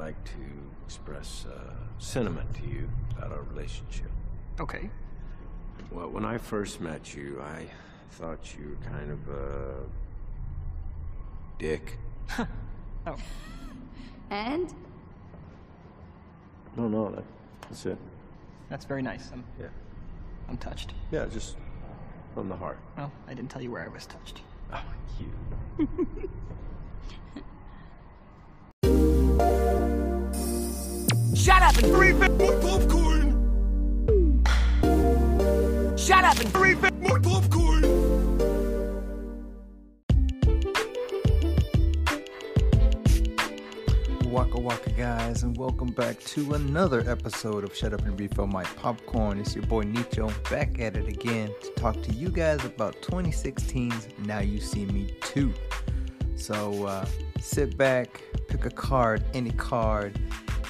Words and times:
like 0.00 0.24
to 0.24 0.32
express 0.86 1.44
uh, 1.46 1.74
sentiment 1.98 2.52
to 2.54 2.62
you 2.66 2.88
about 3.18 3.32
our 3.32 3.42
relationship. 3.42 4.10
Okay. 4.58 4.88
Well, 5.92 6.08
when 6.08 6.24
I 6.24 6.38
first 6.38 6.80
met 6.80 7.14
you, 7.14 7.38
I 7.42 7.66
thought 8.12 8.38
you 8.58 8.70
were 8.70 8.90
kind 8.90 9.10
of 9.10 9.28
a 9.28 9.74
dick. 11.58 11.98
Oh, 13.06 13.16
And? 14.28 14.74
No, 16.76 16.86
no, 16.86 17.10
that, 17.12 17.24
that's 17.62 17.86
it. 17.86 17.96
that's 18.68 18.84
very 18.84 19.00
nice. 19.00 19.30
I'm, 19.32 19.42
Yeah, 19.58 19.68
I'm 20.50 20.58
touched. 20.58 20.92
yeah, 21.10 21.24
just 21.24 21.56
from 22.34 22.50
the 22.50 22.56
heart. 22.56 22.78
Well, 22.98 23.10
I 23.26 23.32
didn't 23.32 23.50
tell 23.50 23.62
you 23.62 23.70
where 23.70 23.82
I 23.82 23.88
was 23.88 24.04
touched. 24.04 24.42
Oh, 24.70 24.82
you. 25.18 25.88
Shut 31.34 31.62
up 31.62 31.76
and 31.78 31.86
three 31.86 32.12
bit 32.12 32.32
more 32.32 32.52
popcorn. 32.60 33.30
Shut 35.96 36.24
up 36.24 36.38
and 36.38 36.52
three 36.52 36.74
bit 36.74 36.94
more 37.00 37.18
popcorn. 37.20 37.82
Waka 44.30 44.60
waka 44.60 44.90
guys, 44.90 45.42
and 45.42 45.56
welcome 45.56 45.88
back 45.88 46.20
to 46.20 46.54
another 46.54 47.02
episode 47.10 47.64
of 47.64 47.74
Shut 47.74 47.92
Up 47.92 48.02
and 48.02 48.20
Refill 48.20 48.46
My 48.46 48.64
Popcorn. 48.64 49.40
It's 49.40 49.54
your 49.54 49.64
boy 49.64 49.82
Nicho 49.84 50.30
back 50.50 50.78
at 50.78 50.96
it 50.96 51.08
again 51.08 51.50
to 51.62 51.70
talk 51.70 52.00
to 52.02 52.12
you 52.12 52.28
guys 52.28 52.64
about 52.64 53.00
2016's 53.02 54.08
Now 54.26 54.38
You 54.38 54.60
See 54.60 54.84
Me 54.86 55.12
2. 55.22 55.52
So 56.36 56.86
uh, 56.86 57.06
sit 57.40 57.76
back, 57.76 58.22
pick 58.48 58.64
a 58.64 58.70
card, 58.70 59.24
any 59.34 59.50
card, 59.52 60.18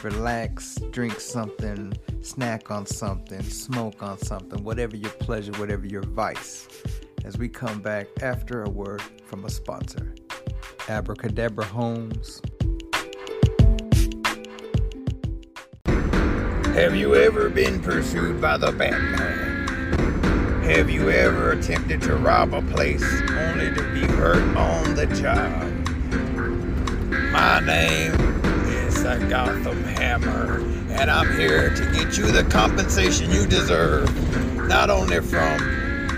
relax, 0.02 0.76
drink 0.90 1.20
something, 1.20 1.92
snack 2.20 2.70
on 2.70 2.86
something, 2.86 3.42
smoke 3.42 4.02
on 4.02 4.18
something, 4.18 4.62
whatever 4.62 4.96
your 4.96 5.10
pleasure, 5.12 5.52
whatever 5.52 5.86
your 5.86 6.02
vice. 6.02 6.68
As 7.24 7.36
we 7.36 7.48
come 7.48 7.82
back 7.82 8.06
after 8.22 8.62
a 8.62 8.70
word 8.70 9.02
from 9.26 9.44
a 9.44 9.50
sponsor. 9.50 10.14
Abracadabra 10.88 11.64
Homes. 11.66 12.40
Have 16.74 16.96
you 16.96 17.14
ever 17.14 17.50
been 17.50 17.80
pursued 17.80 18.40
by 18.40 18.56
the 18.56 18.72
Batman? 18.72 19.60
Have 20.62 20.88
you 20.88 21.10
ever 21.10 21.52
attempted 21.52 22.00
to 22.02 22.16
rob 22.16 22.54
a 22.54 22.62
place 22.62 23.04
only 23.32 23.74
to 23.74 23.92
be 23.92 24.00
hurt 24.06 24.56
on 24.56 24.94
the 24.94 25.06
job? 25.06 25.69
My 27.32 27.60
name 27.60 28.12
is 28.66 29.02
the 29.02 29.24
Gotham 29.28 29.82
Hammer, 29.84 30.60
and 30.90 31.10
I'm 31.10 31.32
here 31.38 31.70
to 31.74 31.84
get 31.92 32.16
you 32.16 32.30
the 32.30 32.44
compensation 32.44 33.30
you 33.30 33.46
deserve. 33.46 34.08
Not 34.68 34.90
only 34.90 35.20
from 35.20 35.58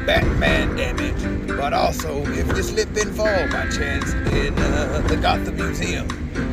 Batman 0.06 0.76
damage, 0.76 1.48
but 1.56 1.72
also 1.72 2.24
if 2.26 2.48
you 2.56 2.62
slip 2.62 2.96
and 2.96 3.14
fall 3.14 3.48
by 3.48 3.68
chance 3.68 4.12
in 4.32 4.54
uh, 4.58 5.04
the 5.06 5.16
Gotham 5.16 5.56
Museum. 5.56 6.08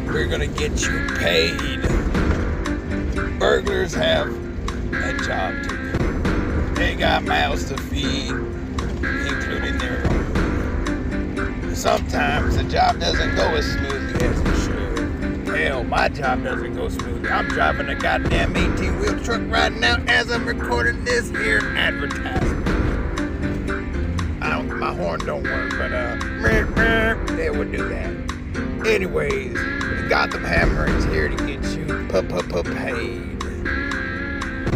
We're 0.08 0.28
gonna 0.28 0.48
get 0.48 0.82
you 0.82 1.08
paid 1.18 1.80
burglars 3.40 3.94
have 3.94 4.28
a 4.94 5.18
job 5.24 5.64
to 5.64 5.70
do. 5.70 6.74
They 6.76 6.94
got 6.94 7.24
mouths 7.24 7.70
to 7.70 7.78
feed, 7.78 8.32
including 8.32 9.78
their 9.78 10.06
own. 10.06 11.74
Sometimes 11.74 12.58
the 12.58 12.64
job 12.66 13.00
doesn't 13.00 13.36
go 13.36 13.56
as 13.56 13.66
smoothly 13.66 14.28
as 14.28 14.49
Hell, 15.80 15.88
my 15.88 16.10
job 16.10 16.44
doesn't 16.44 16.76
go 16.76 16.90
smoothly. 16.90 17.30
I'm 17.30 17.48
driving 17.48 17.88
a 17.88 17.96
goddamn 17.96 18.54
18 18.54 19.00
wheel 19.00 19.18
truck 19.24 19.42
right 19.46 19.72
now 19.72 19.96
as 20.08 20.30
I'm 20.30 20.46
recording 20.46 21.06
this 21.06 21.30
here 21.30 21.60
advertisement. 21.60 22.68
I 24.44 24.50
don't, 24.50 24.78
my 24.78 24.94
horn 24.94 25.22
don't 25.26 25.44
work, 25.44 25.72
but 25.78 25.94
uh, 25.94 26.18
it 27.40 27.56
would 27.56 27.72
do 27.72 27.88
that. 27.88 28.10
Anyways, 28.86 29.54
the 29.54 30.08
Gotham 30.10 30.44
Hammer 30.44 30.90
is 30.90 31.06
here 31.06 31.30
to 31.30 31.38
get 31.48 31.64
you 31.78 31.86
paid. 32.76 33.40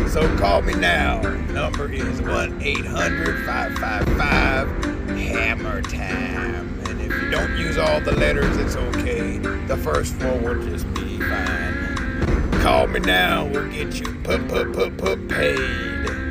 So 0.10 0.38
call 0.38 0.62
me 0.62 0.74
now. 0.74 1.20
Number 1.52 1.92
is 1.92 2.22
1 2.22 2.62
800 2.62 3.46
555 3.46 5.18
Hammer 5.18 5.82
Time. 5.82 6.83
Don't 7.34 7.58
use 7.58 7.80
all 7.80 8.00
the 8.00 8.12
letters, 8.12 8.56
it's 8.58 8.76
okay. 8.76 9.40
The 9.40 9.76
first 9.78 10.14
four 10.18 10.38
will 10.38 10.64
just 10.70 10.86
be 10.94 11.18
fine. 11.18 12.52
Call 12.62 12.86
me 12.86 13.00
now. 13.00 13.46
We'll 13.46 13.72
get 13.72 14.00
you 14.00 14.06
paid. 14.22 15.60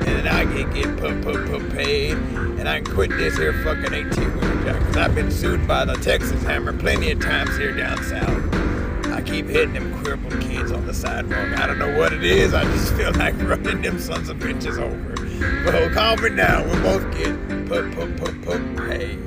And 0.07 0.29
I 0.29 0.45
can 0.45 0.73
get 0.73 1.73
paid. 1.73 2.13
And 2.13 2.69
I 2.69 2.81
can 2.81 2.95
quit 2.95 3.11
this 3.11 3.37
here 3.37 3.53
fucking 3.65 3.93
18 3.93 4.39
wheeler 4.39 4.63
jack. 4.63 4.81
Cause 4.81 4.97
I've 4.97 5.13
been 5.17 5.33
sued 5.33 5.67
by 5.67 5.85
the 5.85 5.95
Texas 5.95 6.41
Hammer 6.45 6.73
plenty 6.73 7.11
of 7.11 7.19
times 7.19 7.57
here 7.57 7.77
down 7.77 8.01
south. 8.05 8.55
I 9.07 9.23
keep 9.23 9.47
hitting 9.47 9.73
them 9.73 9.93
crippled 10.05 10.41
kids 10.41 10.71
on 10.71 10.87
the 10.87 10.95
sidewalk. 10.95 11.59
I 11.59 11.67
don't 11.67 11.81
know 11.81 11.99
what 11.99 12.13
it 12.13 12.23
is. 12.23 12.55
I 12.55 12.63
just 12.63 12.95
feel 12.95 13.13
like 13.17 13.37
running 13.43 13.83
them 13.83 13.99
sons 13.99 14.29
of 14.29 14.37
bitches 14.37 14.79
over. 14.81 15.15
Well, 15.67 15.83
oh, 15.83 15.93
call 15.93 16.17
me 16.19 16.29
now. 16.29 16.65
We'll 16.65 17.01
both 17.01 17.19
get 17.19 17.67
put 17.67 17.91
put 17.93 18.17
put 18.17 18.43
put 18.43 18.77
paid. 18.77 19.22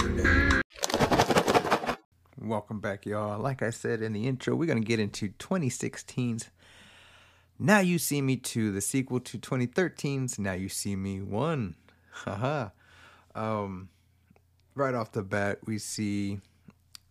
Welcome 2.46 2.80
back, 2.80 3.08
y'all. 3.08 3.40
Like 3.40 3.64
I 3.64 3.72
said 3.72 4.04
in 4.04 4.14
the 4.14 4.28
intro, 4.28 4.56
we're 4.56 4.68
going 4.68 4.80
to 4.80 4.88
get 4.88 5.00
into 5.00 5.30
2016's 5.30 6.52
Now 7.58 7.80
You 7.80 7.98
See 7.98 8.22
Me 8.22 8.36
2, 8.36 8.72
the 8.72 8.82
sequel 8.82 9.20
to 9.22 9.40
2013's 9.40 10.38
Now 10.38 10.54
You 10.54 10.70
See 10.70 10.96
Me 10.96 11.24
1. 11.24 11.76
Haha. 12.12 12.70
um, 13.34 13.90
right 14.76 14.94
off 14.94 15.12
the 15.12 15.24
bat, 15.24 15.58
we 15.66 15.80
see 15.80 16.40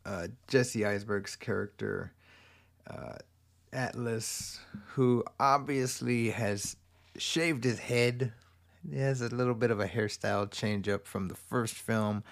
uh, 0.07 0.29
Jesse 0.47 0.87
Eisenberg's 0.87 1.35
character, 1.35 2.13
uh, 2.89 3.17
Atlas, 3.73 4.61
who 4.91 5.25
obviously 5.41 6.31
has 6.31 6.77
shaved 7.19 7.65
his 7.65 7.81
head. 7.81 8.33
He 8.89 8.99
has 8.99 9.21
a 9.21 9.35
little 9.35 9.55
bit 9.55 9.73
of 9.73 9.81
a 9.81 9.89
hairstyle 9.89 10.49
change 10.49 10.89
up 10.89 11.09
from 11.09 11.27
the 11.27 11.35
first 11.35 11.75
film. 11.75 12.23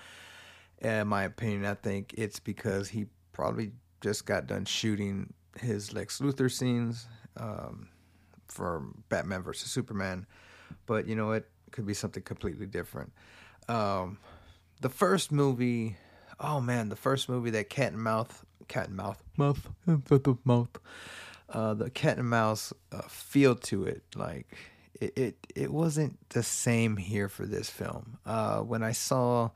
In 0.83 1.07
my 1.09 1.23
opinion, 1.25 1.65
I 1.65 1.75
think 1.75 2.13
it's 2.19 2.41
because 2.41 2.89
he 2.89 3.07
probably 3.33 3.73
just 4.01 4.27
got 4.27 4.47
done 4.47 4.65
shooting 4.65 5.33
his 5.61 5.93
Lex 5.93 6.19
Luthor 6.19 6.51
scenes 6.51 7.07
um, 7.37 7.89
for 8.49 8.83
Batman 9.09 9.43
versus 9.43 9.71
Superman. 9.71 10.27
But 10.87 11.07
you 11.07 11.15
know, 11.15 11.33
it 11.33 11.49
could 11.71 11.87
be 11.87 11.95
something 11.95 12.23
completely 12.23 12.67
different. 12.67 13.13
Um, 13.69 14.19
the 14.81 14.89
first 14.89 15.31
movie, 15.31 15.97
oh 16.41 16.61
man, 16.61 16.89
the 16.89 16.97
first 16.97 17.29
movie 17.29 17.51
that 17.51 17.71
Cat 17.71 17.93
and 17.93 18.03
Mouth, 18.03 18.45
Cat 18.69 18.89
and 18.89 18.97
Mouth, 18.97 19.23
mouth, 19.37 19.69
mouth, 20.45 20.79
uh, 21.49 21.75
the 21.75 21.91
Cat 21.91 22.19
and 22.19 22.29
Mouse 22.29 22.73
uh, 22.91 23.03
feel 23.03 23.55
to 23.55 23.85
it, 23.85 24.03
like 24.17 24.47
it, 25.01 25.13
it, 25.17 25.47
it 25.55 25.73
wasn't 25.73 26.19
the 26.31 26.43
same 26.43 26.97
here 26.97 27.29
for 27.29 27.47
this 27.47 27.71
film. 27.71 28.19
Uh, 28.27 28.61
when 28.61 28.83
I 28.83 28.93
saw, 28.93 29.51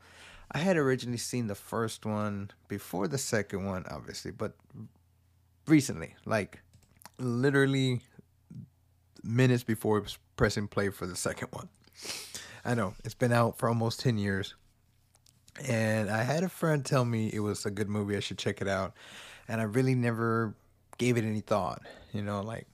I 0.51 0.59
had 0.59 0.77
originally 0.77 1.17
seen 1.17 1.47
the 1.47 1.55
first 1.55 2.05
one 2.05 2.51
before 2.67 3.07
the 3.07 3.17
second 3.17 3.65
one, 3.65 3.85
obviously, 3.89 4.31
but 4.31 4.53
recently, 5.67 6.15
like 6.25 6.61
literally 7.19 8.01
minutes 9.23 9.63
before 9.63 10.03
pressing 10.35 10.67
play 10.67 10.89
for 10.89 11.05
the 11.05 11.15
second 11.15 11.49
one. 11.51 11.67
I 12.63 12.73
know 12.75 12.93
it's 13.03 13.13
been 13.13 13.31
out 13.31 13.57
for 13.57 13.69
almost 13.69 13.99
10 13.99 14.17
years. 14.17 14.55
And 15.67 16.09
I 16.09 16.23
had 16.23 16.43
a 16.43 16.49
friend 16.49 16.85
tell 16.85 17.03
me 17.03 17.31
it 17.33 17.39
was 17.39 17.65
a 17.65 17.71
good 17.71 17.89
movie, 17.89 18.15
I 18.15 18.19
should 18.19 18.37
check 18.37 18.61
it 18.61 18.67
out. 18.67 18.93
And 19.47 19.59
I 19.59 19.63
really 19.63 19.95
never 19.95 20.53
gave 20.97 21.17
it 21.17 21.23
any 21.23 21.41
thought, 21.41 21.81
you 22.13 22.21
know, 22.21 22.41
like 22.41 22.67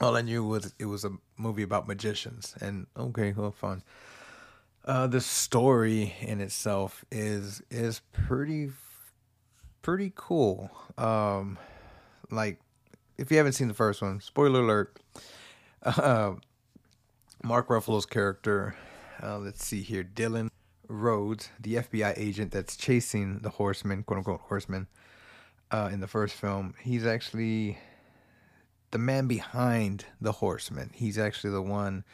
all 0.00 0.16
I 0.16 0.22
knew 0.22 0.44
was 0.44 0.74
it 0.78 0.84
was 0.84 1.04
a 1.04 1.12
movie 1.36 1.62
about 1.62 1.88
magicians. 1.88 2.54
And 2.60 2.86
okay, 2.96 3.32
well, 3.36 3.50
fun. 3.50 3.82
Uh, 4.84 5.06
the 5.06 5.20
story 5.20 6.14
in 6.20 6.40
itself 6.40 7.04
is 7.10 7.62
is 7.70 8.00
pretty 8.12 8.70
pretty 9.82 10.12
cool. 10.14 10.70
Um, 10.96 11.58
like 12.30 12.60
if 13.16 13.30
you 13.30 13.36
haven't 13.36 13.52
seen 13.52 13.68
the 13.68 13.74
first 13.74 14.02
one, 14.02 14.20
spoiler 14.20 14.60
alert. 14.60 14.98
Uh, 15.84 16.34
Mark 17.44 17.68
Ruffalo's 17.68 18.04
character, 18.04 18.74
uh, 19.22 19.38
let's 19.38 19.64
see 19.64 19.80
here, 19.80 20.02
Dylan 20.02 20.50
Rhodes, 20.88 21.50
the 21.60 21.76
FBI 21.76 22.14
agent 22.16 22.50
that's 22.50 22.76
chasing 22.76 23.38
the 23.38 23.50
horseman, 23.50 24.02
quote 24.02 24.18
unquote 24.18 24.40
horseman, 24.40 24.88
uh, 25.70 25.88
in 25.92 26.00
the 26.00 26.08
first 26.08 26.34
film, 26.34 26.74
he's 26.80 27.06
actually 27.06 27.78
the 28.90 28.98
man 28.98 29.26
behind 29.26 30.06
the 30.20 30.32
horseman. 30.32 30.90
He's 30.94 31.18
actually 31.18 31.50
the 31.50 31.62
one 31.62 32.04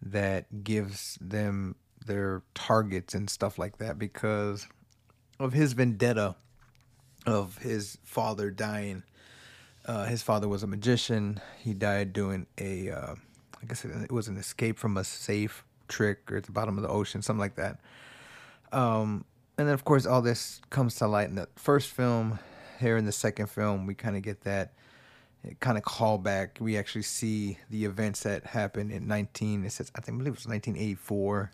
that 0.00 0.64
gives 0.64 1.18
them 1.20 1.76
their 2.08 2.42
targets 2.54 3.14
and 3.14 3.30
stuff 3.30 3.58
like 3.58 3.78
that 3.78 3.98
because 3.98 4.66
of 5.38 5.52
his 5.52 5.74
vendetta 5.74 6.34
of 7.26 7.58
his 7.58 7.98
father 8.04 8.50
dying 8.50 9.04
Uh, 9.86 10.04
his 10.04 10.22
father 10.22 10.48
was 10.48 10.62
a 10.62 10.66
magician. 10.66 11.40
He 11.58 11.72
died 11.72 12.12
doing 12.12 12.46
a, 12.58 12.90
uh, 12.90 13.14
I 13.62 13.66
guess 13.66 13.84
it 13.86 14.12
was 14.12 14.28
an 14.28 14.36
escape 14.36 14.78
from 14.78 14.98
a 14.98 15.04
safe 15.04 15.64
trick 15.88 16.30
or 16.30 16.36
at 16.36 16.44
the 16.44 16.52
bottom 16.52 16.76
of 16.76 16.82
the 16.82 16.90
ocean, 16.90 17.22
something 17.22 17.40
like 17.40 17.54
that. 17.54 17.80
Um, 18.70 19.24
and 19.56 19.66
then, 19.66 19.72
of 19.72 19.84
course, 19.86 20.04
all 20.04 20.20
this 20.20 20.60
comes 20.68 20.96
to 20.96 21.06
light 21.06 21.30
in 21.30 21.36
the 21.36 21.48
first 21.56 21.90
film. 21.90 22.38
Here 22.80 22.98
in 22.98 23.06
the 23.06 23.12
second 23.12 23.48
film, 23.48 23.86
we 23.86 23.94
kind 23.94 24.14
of 24.16 24.22
get 24.22 24.42
that 24.42 24.74
kind 25.60 25.78
of 25.78 25.84
callback. 25.84 26.60
We 26.60 26.76
actually 26.76 27.02
see 27.02 27.58
the 27.70 27.86
events 27.86 28.24
that 28.24 28.44
happened 28.44 28.92
in 28.92 29.08
19. 29.08 29.64
It 29.64 29.72
says 29.72 29.90
I 29.94 30.02
think 30.02 30.16
I 30.16 30.18
believe 30.18 30.34
it 30.34 30.38
was 30.38 30.46
1984. 30.46 31.50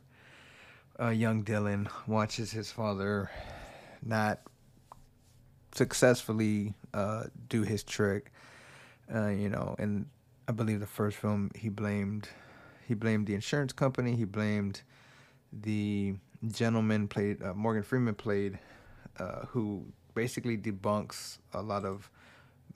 Uh, 1.01 1.09
young 1.09 1.43
Dylan 1.43 1.89
watches 2.07 2.53
his 2.53 2.71
father 2.71 3.31
not 4.03 4.41
successfully 5.73 6.75
uh, 6.93 7.25
do 7.49 7.63
his 7.63 7.83
trick. 7.83 8.31
Uh, 9.13 9.29
you 9.29 9.49
know, 9.49 9.75
and 9.79 10.07
I 10.49 10.53
believe 10.53 10.81
the 10.81 10.87
first 10.87 11.17
film 11.17 11.51
he 11.55 11.69
blamed 11.69 12.29
he 12.87 12.95
blamed 12.95 13.27
the 13.27 13.35
insurance 13.35 13.73
company. 13.73 14.15
He 14.15 14.25
blamed 14.25 14.83
the 15.53 16.15
gentleman 16.49 17.09
played 17.09 17.43
uh, 17.43 17.55
Morgan 17.55 17.83
Freeman 17.83 18.15
played, 18.15 18.59
uh, 19.19 19.47
who 19.47 19.85
basically 20.15 20.57
debunks 20.57 21.39
a 21.53 21.63
lot 21.63 21.85
of 21.85 22.11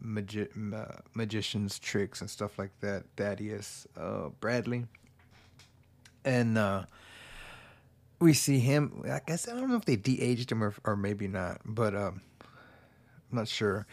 magi- 0.00 0.48
uh, 0.74 0.96
magicians' 1.14 1.78
tricks 1.78 2.20
and 2.20 2.28
stuff 2.28 2.58
like 2.58 2.72
that. 2.80 3.04
Thaddeus 3.16 3.86
uh, 3.96 4.30
Bradley, 4.40 4.86
and 6.24 6.58
uh, 6.58 6.84
we 8.20 8.32
see 8.32 8.58
him. 8.58 9.02
I 9.10 9.20
guess 9.26 9.48
I 9.48 9.52
don't 9.52 9.68
know 9.68 9.76
if 9.76 9.84
they 9.84 9.96
de-aged 9.96 10.50
him 10.50 10.62
or, 10.62 10.74
or 10.84 10.96
maybe 10.96 11.28
not, 11.28 11.60
but 11.64 11.94
um, 11.94 12.20
I'm 12.42 13.38
not 13.38 13.48
sure 13.48 13.86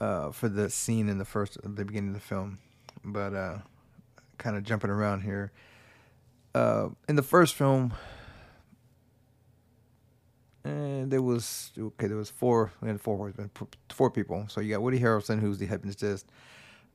uh, 0.00 0.30
for 0.30 0.48
the 0.48 0.70
scene 0.70 1.08
in 1.08 1.18
the 1.18 1.24
first 1.24 1.58
the 1.62 1.84
beginning 1.84 2.10
of 2.10 2.14
the 2.14 2.20
film. 2.20 2.58
But 3.04 3.34
uh, 3.34 3.58
kind 4.38 4.56
of 4.56 4.62
jumping 4.64 4.90
around 4.90 5.22
here. 5.22 5.52
Uh, 6.54 6.88
in 7.08 7.16
the 7.16 7.22
first 7.22 7.54
film, 7.54 7.92
and 10.64 11.10
there 11.10 11.22
was 11.22 11.70
okay. 11.78 12.06
There 12.06 12.16
was 12.16 12.30
four 12.30 12.72
four 12.98 13.32
four 13.90 14.10
people. 14.10 14.46
So 14.48 14.60
you 14.60 14.72
got 14.72 14.82
Woody 14.82 14.98
Harrelson, 14.98 15.38
who's 15.40 15.58
the 15.58 15.66
hypnotist. 15.66 16.26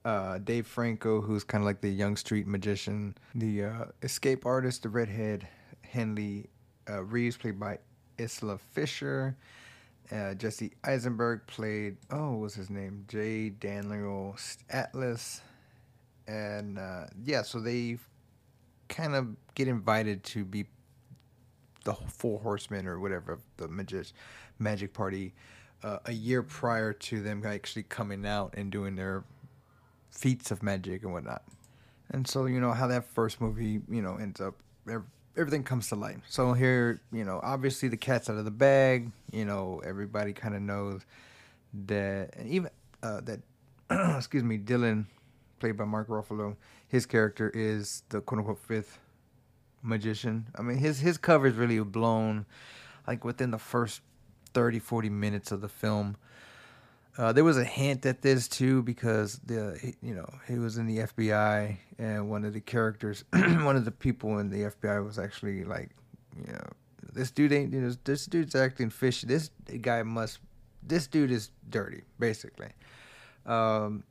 Uh, 0.04 0.40
Dave 0.40 0.66
Franco, 0.66 1.22
who's 1.22 1.44
kind 1.44 1.62
of 1.62 1.68
like 1.68 1.82
the 1.82 1.90
young 1.90 2.16
street 2.16 2.48
magician. 2.48 3.16
The 3.36 3.66
uh, 3.66 3.86
escape 4.02 4.48
artist, 4.48 4.82
the 4.82 4.90
redhead 4.90 5.48
Henley 5.82 6.50
uh, 6.92 7.04
Reeves, 7.04 7.38
played 7.38 7.60
by 7.60 7.80
Isla 8.20 8.58
Fisher. 8.58 9.36
Uh, 10.12 10.34
Jesse 10.34 10.74
Eisenberg 10.84 11.48
played 11.48 11.96
oh, 12.10 12.32
what 12.32 12.40
was 12.42 12.54
his 12.54 12.70
name? 12.70 13.06
J. 13.08 13.50
Daniel 13.50 14.36
Atlas, 14.70 15.42
and 16.28 16.78
uh, 16.78 17.06
yeah, 17.24 17.44
so 17.44 17.60
they 17.60 17.98
kind 18.90 19.16
of 19.16 19.28
get 19.56 19.70
invited 19.70 20.24
to 20.24 20.44
be 20.44 20.66
the 21.86 21.94
Four 21.94 22.40
Horsemen 22.40 22.88
or 22.88 23.00
whatever 23.00 23.40
the 23.58 23.68
magic 23.70 24.08
magic 24.60 24.94
party 24.94 25.34
uh, 25.84 26.00
a 26.06 26.12
year 26.12 26.44
prior 26.44 26.94
to 26.94 27.22
them 27.22 27.44
actually 27.46 27.84
coming 27.84 28.26
out 28.26 28.54
and 28.56 28.72
doing 28.72 28.96
their 28.96 29.24
feats 30.10 30.52
of 30.52 30.62
magic 30.62 31.04
and 31.04 31.14
whatnot. 31.14 31.44
And 32.12 32.28
so 32.28 32.46
you 32.46 32.60
know 32.60 32.74
how 32.74 32.88
that 32.88 33.06
first 33.06 33.40
movie 33.40 33.82
you 33.90 34.02
know 34.02 34.18
ends 34.18 34.42
up. 34.42 34.56
Everything 35.38 35.64
comes 35.64 35.88
to 35.90 35.96
light. 35.96 36.18
So 36.28 36.54
here, 36.54 37.02
you 37.12 37.24
know, 37.24 37.40
obviously 37.42 37.88
the 37.88 37.98
cat's 37.98 38.30
out 38.30 38.38
of 38.38 38.46
the 38.46 38.52
bag. 38.52 39.12
You 39.32 39.46
know, 39.46 39.82
everybody 39.86 40.34
kind 40.34 40.56
of 40.56 40.62
knows 40.62 41.02
that, 41.86 42.36
and 42.36 42.50
even 42.50 42.70
uh, 43.02 43.22
that, 43.22 43.40
excuse 44.18 44.44
me, 44.44 44.58
Dylan, 44.58 45.06
played 45.60 45.78
by 45.78 45.86
Mark 45.86 46.08
Ruffalo, 46.08 46.58
his 46.88 47.06
character 47.06 47.50
is 47.54 48.04
the 48.10 48.20
quote 48.20 48.40
unquote 48.40 48.60
fifth 48.60 49.00
magician. 49.82 50.48
I 50.56 50.62
mean, 50.62 50.78
his 50.78 51.00
his 51.00 51.18
cover 51.18 51.48
is 51.48 51.56
really 51.56 51.80
blown, 51.80 52.46
like 53.08 53.24
within 53.24 53.52
the 53.52 53.58
first 53.58 54.02
30, 54.54 54.80
40 54.80 55.10
minutes 55.10 55.52
of 55.52 55.62
the 55.62 55.70
film. 55.70 56.18
Uh, 57.18 57.34
there 57.34 57.44
was 57.44 57.58
a 57.58 57.64
hint 57.64 58.06
at 58.06 58.22
this 58.22 58.48
too 58.48 58.82
because 58.84 59.40
the 59.46 59.94
you 60.02 60.16
know 60.16 60.28
he 60.48 60.58
was 60.58 60.78
in 60.78 60.88
the 60.88 61.00
FBI 61.00 61.78
and 62.00 62.30
one 62.30 62.46
of 62.46 62.54
the 62.54 62.62
characters, 62.62 63.26
one 63.32 63.76
of 63.76 63.86
the 63.86 63.92
people 63.92 64.40
in 64.40 64.50
the 64.50 64.72
FBI 64.72 65.06
was 65.06 65.20
actually 65.20 65.64
like, 65.66 65.90
you 66.38 66.54
know, 66.54 66.68
this 67.14 67.30
dude 67.32 67.52
ain't 67.52 67.74
you 67.74 67.82
know 67.82 67.94
this 68.06 68.26
dude's 68.26 68.56
acting 68.56 68.90
fishy. 68.90 69.28
This 69.28 69.52
guy 69.82 70.04
must, 70.04 70.40
this 70.84 71.08
dude 71.08 71.32
is 71.32 71.52
dirty 71.70 72.04
basically. 72.18 72.70
Um, 73.46 74.04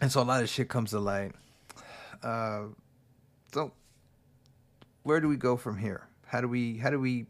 and 0.00 0.10
so 0.10 0.20
a 0.20 0.24
lot 0.24 0.42
of 0.42 0.48
shit 0.48 0.68
comes 0.68 0.90
to 0.90 0.98
light. 0.98 1.32
Uh, 2.22 2.64
so 3.52 3.72
where 5.04 5.20
do 5.20 5.28
we 5.28 5.36
go 5.36 5.56
from 5.56 5.78
here? 5.78 6.08
How 6.26 6.40
do 6.40 6.48
we 6.48 6.78
how 6.78 6.90
do 6.90 6.98
we 6.98 7.26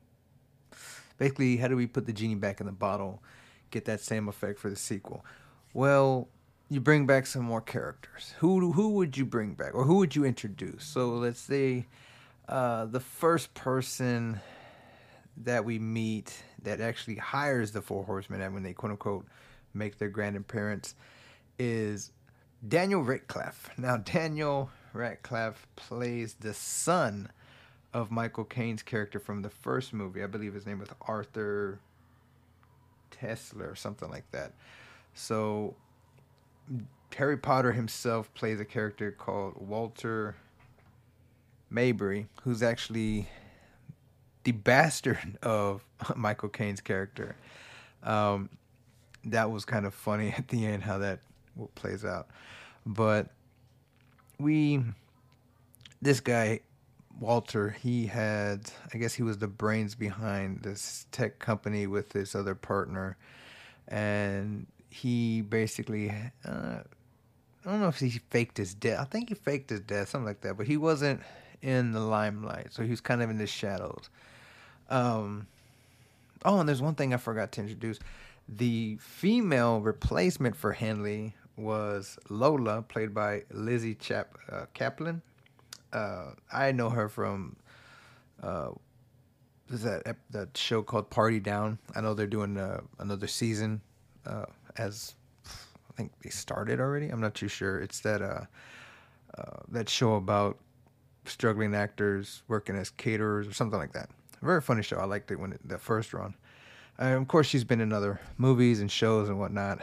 basically 1.19 1.57
how 1.57 1.69
do 1.69 1.77
we 1.77 1.87
put 1.87 2.07
the 2.07 2.13
genie 2.13 2.35
back 2.35 2.61
in 2.61 2.67
the 2.67 2.73
bottle, 2.73 3.23
get 3.73 3.87
that 3.87 4.01
same 4.01 4.29
effect 4.29 4.61
for 4.61 4.71
the 4.71 4.77
sequel? 4.77 5.25
Well, 5.75 6.29
you 6.69 6.81
bring 6.81 7.07
back 7.07 7.27
some 7.27 7.43
more 7.43 7.61
characters. 7.61 8.35
Who 8.39 8.73
who 8.73 8.91
would 8.91 9.17
you 9.17 9.25
bring 9.25 9.55
back, 9.55 9.75
or 9.75 9.85
who 9.85 9.97
would 9.97 10.15
you 10.15 10.25
introduce? 10.25 10.85
So 10.85 11.09
let's 11.09 11.41
say 11.41 11.87
uh, 12.49 12.87
the 12.87 13.01
first 13.01 13.53
person 13.55 14.41
that 15.37 15.65
we 15.65 15.79
meet 15.79 16.45
that 16.63 16.81
actually 16.81 17.17
hires 17.17 17.73
the 17.73 17.83
Four 17.83 18.05
Horsemen, 18.05 18.41
and 18.41 18.55
when 18.55 18.63
they 18.63 18.73
quote 18.73 18.93
unquote 18.93 19.27
make 19.75 19.99
their 19.99 20.09
grand 20.09 20.37
appearance, 20.37 20.95
is 21.59 22.13
Daniel 22.67 23.03
Radcliffe. 23.03 23.71
Now 23.77 23.97
Daniel 23.97 24.71
Radcliffe 24.93 25.67
plays 25.77 26.35
the 26.35 26.55
son 26.55 27.31
of 27.95 28.11
Michael 28.11 28.45
Caine's 28.45 28.83
character 28.83 29.19
from 29.19 29.43
the 29.43 29.51
first 29.51 29.93
movie. 29.93 30.23
I 30.23 30.27
believe 30.27 30.55
his 30.55 30.67
name 30.67 30.79
was 30.79 30.89
Arthur 31.03 31.81
Tesler 33.20 33.70
or 33.70 33.76
something 33.76 34.11
like 34.11 34.31
that. 34.32 34.53
So 35.14 35.75
Harry 37.17 37.37
Potter 37.37 37.73
himself 37.73 38.32
plays 38.35 38.61
a 38.61 38.64
character 38.64 39.11
called 39.12 39.55
Walter 39.56 40.37
Mabry, 41.70 42.26
who's 42.43 42.62
actually 42.62 43.29
the 44.44 44.53
bastard 44.53 45.38
of 45.43 45.85
Michael 46.17 46.49
Caine's 46.49 46.81
character. 46.81 47.37
Um, 48.03 48.49
that 49.25 49.50
was 49.50 49.64
kind 49.64 49.87
of 49.87 49.94
funny 49.94 50.35
at 50.37 50.49
the 50.49 50.67
end 50.67 50.82
how 50.82 50.99
that 50.99 51.20
plays 51.75 52.05
out. 52.05 52.29
But 52.85 53.29
we, 54.38 54.83
this 56.00 56.21
guy 56.21 56.61
Walter, 57.21 57.71
he 57.71 58.07
had, 58.07 58.71
I 58.92 58.99
guess 58.99 59.14
he 59.14 59.23
was 59.23 59.38
the 59.38 59.49
brains 59.49 59.95
behind 59.95 60.62
this 60.62 61.07
tech 61.12 61.38
company 61.38 61.87
with 61.87 62.11
this 62.11 62.35
other 62.35 62.54
partner. 62.54 63.16
And 63.88 64.66
he 64.90 65.42
basically, 65.42 66.11
uh, 66.45 66.81
I 67.64 67.71
don't 67.71 67.81
know 67.81 67.88
if 67.88 67.99
he 67.99 68.11
faked 68.11 68.59
his 68.59 68.75
death. 68.75 69.00
I 69.00 69.04
think 69.04 69.28
he 69.28 69.35
faked 69.35 69.71
his 69.71 69.81
death, 69.81 70.09
something 70.09 70.26
like 70.26 70.40
that. 70.40 70.57
But 70.57 70.66
he 70.66 70.76
wasn't 70.76 71.21
in 71.62 71.92
the 71.92 72.00
limelight. 72.00 72.73
So 72.73 72.83
he 72.83 72.90
was 72.90 73.00
kind 73.00 73.23
of 73.23 73.31
in 73.31 73.38
the 73.38 73.47
shadows. 73.47 74.11
Um, 74.90 75.47
oh, 76.45 76.61
and 76.61 76.69
there's 76.69 76.83
one 76.83 76.95
thing 76.95 77.14
I 77.14 77.19
forgot 77.19 77.52
to 77.52 77.61
introduce. 77.61 77.99
The 78.49 78.99
female 79.00 79.81
replacement 79.81 80.57
for 80.57 80.73
Henley 80.73 81.35
was 81.57 82.19
Lola, 82.28 82.83
played 82.83 83.14
by 83.14 83.45
Lizzie 83.50 83.95
Chap- 83.95 84.37
uh, 84.50 84.66
Caplan 84.75 85.23
uh, 85.92 86.32
I 86.52 86.72
know 86.72 86.90
her 86.90 87.08
from 87.08 87.56
uh, 88.42 88.70
is 89.70 89.82
that 89.82 90.16
that 90.30 90.56
show 90.56 90.82
called 90.82 91.11
Party 91.11 91.40
Down. 91.40 91.78
I 91.94 92.00
know 92.00 92.14
they're 92.14 92.26
doing 92.26 92.58
uh, 92.58 92.80
another 92.99 93.26
season 93.26 93.80
uh, 94.26 94.46
as 94.76 95.14
I 95.46 95.92
think 95.96 96.12
they 96.22 96.30
started 96.30 96.80
already. 96.80 97.08
I'm 97.08 97.20
not 97.20 97.34
too 97.34 97.49
sure. 97.49 97.80
It's 97.80 98.00
that 98.00 98.22
uh, 98.22 98.44
uh, 99.38 99.61
that 99.68 99.88
show 99.88 100.14
about 100.14 100.58
struggling 101.25 101.75
actors 101.75 102.42
working 102.49 102.76
as 102.76 102.90
caterers 102.90 103.46
or 103.46 103.52
something 103.52 103.78
like 103.78 103.92
that. 103.92 104.11
Very 104.42 104.61
funny 104.61 104.82
show. 104.82 104.99
I 104.99 105.04
liked 105.04 105.30
it 105.30 105.38
when 105.38 105.52
it, 105.52 105.61
the 105.64 105.78
first 105.78 106.12
run. 106.12 106.34
And 106.99 107.14
of 107.14 107.28
course, 107.28 107.46
she's 107.46 107.64
been 107.64 107.80
in 107.80 107.92
other 107.92 108.20
movies 108.38 108.80
and 108.80 108.90
shows 108.90 109.28
and 109.28 109.38
whatnot. 109.38 109.80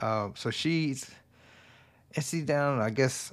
Uh, 0.00 0.30
so 0.34 0.50
she's, 0.50 1.10
she 2.20 2.40
down? 2.40 2.80
I 2.80 2.90
guess 2.90 3.32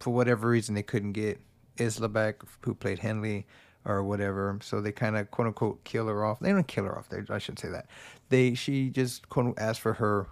for 0.00 0.10
whatever 0.10 0.48
reason 0.48 0.74
they 0.74 0.82
couldn't 0.82 1.12
get 1.12 1.40
Isla 1.78 2.08
back, 2.08 2.42
who 2.62 2.74
played 2.74 2.98
Henley 2.98 3.46
or 3.84 4.02
whatever. 4.02 4.58
So 4.62 4.80
they 4.80 4.92
kind 4.92 5.16
of 5.16 5.30
quote 5.30 5.48
unquote 5.48 5.84
kill 5.84 6.06
her 6.06 6.24
off. 6.24 6.40
They 6.40 6.50
don't 6.50 6.66
kill 6.66 6.84
her 6.84 6.96
off. 6.96 7.08
They, 7.08 7.22
I 7.30 7.38
shouldn't 7.38 7.60
say 7.60 7.68
that. 7.68 7.86
They 8.28 8.54
she 8.54 8.90
just 8.90 9.28
quote 9.28 9.46
unquote 9.46 9.64
asked 9.64 9.80
for 9.80 9.94
her 9.94 10.26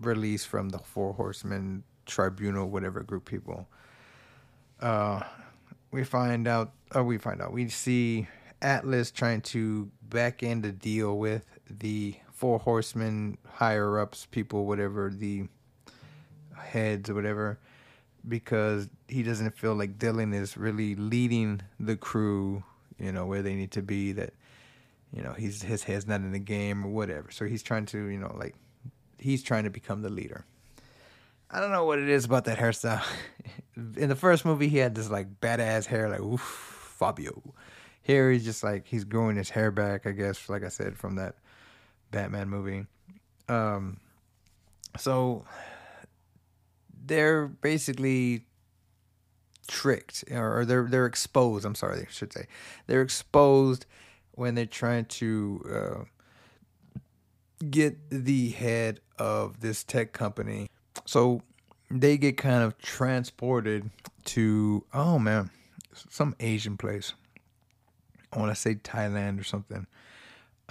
release 0.00 0.44
from 0.44 0.70
the 0.70 0.78
Four 0.78 1.14
Horsemen 1.14 1.84
Tribunal, 2.06 2.68
whatever 2.68 3.02
group 3.02 3.24
people. 3.24 3.68
Uh, 4.80 5.22
we 5.90 6.04
find 6.04 6.48
out. 6.48 6.72
Oh, 6.94 7.02
we 7.02 7.18
find 7.18 7.40
out. 7.40 7.52
We 7.52 7.68
see 7.68 8.26
Atlas 8.60 9.10
trying 9.10 9.40
to 9.42 9.90
back 10.02 10.42
end 10.42 10.64
a 10.66 10.72
deal 10.72 11.18
with 11.18 11.46
the 11.70 12.16
Four 12.32 12.58
Horsemen 12.58 13.38
higher 13.48 13.98
ups, 13.98 14.26
people, 14.30 14.66
whatever 14.66 15.10
the 15.10 15.48
heads 16.56 17.08
or 17.08 17.14
whatever 17.14 17.58
because 18.26 18.88
he 19.08 19.22
doesn't 19.22 19.56
feel 19.56 19.74
like 19.74 19.98
Dylan 19.98 20.34
is 20.34 20.56
really 20.56 20.94
leading 20.94 21.60
the 21.78 21.96
crew, 21.96 22.62
you 22.98 23.12
know, 23.12 23.26
where 23.26 23.42
they 23.42 23.54
need 23.54 23.72
to 23.72 23.82
be. 23.82 24.12
That 24.12 24.34
you 25.12 25.22
know 25.22 25.32
he's 25.32 25.62
his 25.62 25.82
head's 25.84 26.06
not 26.06 26.20
in 26.20 26.32
the 26.32 26.38
game 26.38 26.84
or 26.84 26.88
whatever. 26.88 27.30
So 27.30 27.46
he's 27.46 27.62
trying 27.62 27.86
to 27.86 28.06
you 28.06 28.18
know 28.18 28.34
like 28.38 28.54
he's 29.18 29.42
trying 29.42 29.64
to 29.64 29.70
become 29.70 30.02
the 30.02 30.10
leader. 30.10 30.44
I 31.50 31.60
don't 31.60 31.70
know 31.70 31.84
what 31.84 31.98
it 31.98 32.08
is 32.08 32.24
about 32.24 32.46
that 32.46 32.58
hairstyle. 32.58 33.04
In 33.96 34.08
the 34.08 34.16
first 34.16 34.44
movie, 34.44 34.68
he 34.68 34.78
had 34.78 34.94
this 34.94 35.10
like 35.10 35.40
badass 35.40 35.86
hair, 35.86 36.08
like 36.08 36.20
oof, 36.20 36.40
Fabio. 36.40 37.42
Here 38.02 38.32
he's 38.32 38.44
just 38.44 38.64
like 38.64 38.86
he's 38.86 39.04
growing 39.04 39.36
his 39.36 39.50
hair 39.50 39.70
back, 39.70 40.06
I 40.06 40.12
guess, 40.12 40.48
like 40.48 40.64
I 40.64 40.68
said 40.68 40.96
from 40.96 41.16
that 41.16 41.36
Batman 42.10 42.48
movie. 42.48 42.86
Um, 43.48 43.98
so 44.96 45.44
they're 47.04 47.46
basically 47.46 48.46
tricked, 49.66 50.24
or 50.30 50.64
they're 50.64 50.86
they're 50.88 51.06
exposed. 51.06 51.64
I'm 51.64 51.74
sorry, 51.74 52.00
I 52.00 52.06
should 52.10 52.32
say 52.32 52.46
they're 52.86 53.02
exposed 53.02 53.86
when 54.32 54.54
they're 54.54 54.66
trying 54.66 55.04
to 55.06 56.06
uh, 56.90 56.94
get 57.70 57.98
the 58.10 58.50
head 58.50 59.00
of 59.18 59.60
this 59.60 59.84
tech 59.84 60.12
company. 60.12 60.68
So 61.06 61.42
they 61.90 62.16
get 62.16 62.36
kind 62.36 62.62
of 62.62 62.78
transported 62.78 63.90
to 64.24 64.84
oh 64.94 65.18
man, 65.18 65.50
some 66.10 66.34
Asian 66.40 66.76
place. 66.76 67.12
I 68.32 68.38
want 68.38 68.50
to 68.54 68.60
say 68.60 68.76
Thailand 68.76 69.38
or 69.40 69.44
something. 69.44 69.86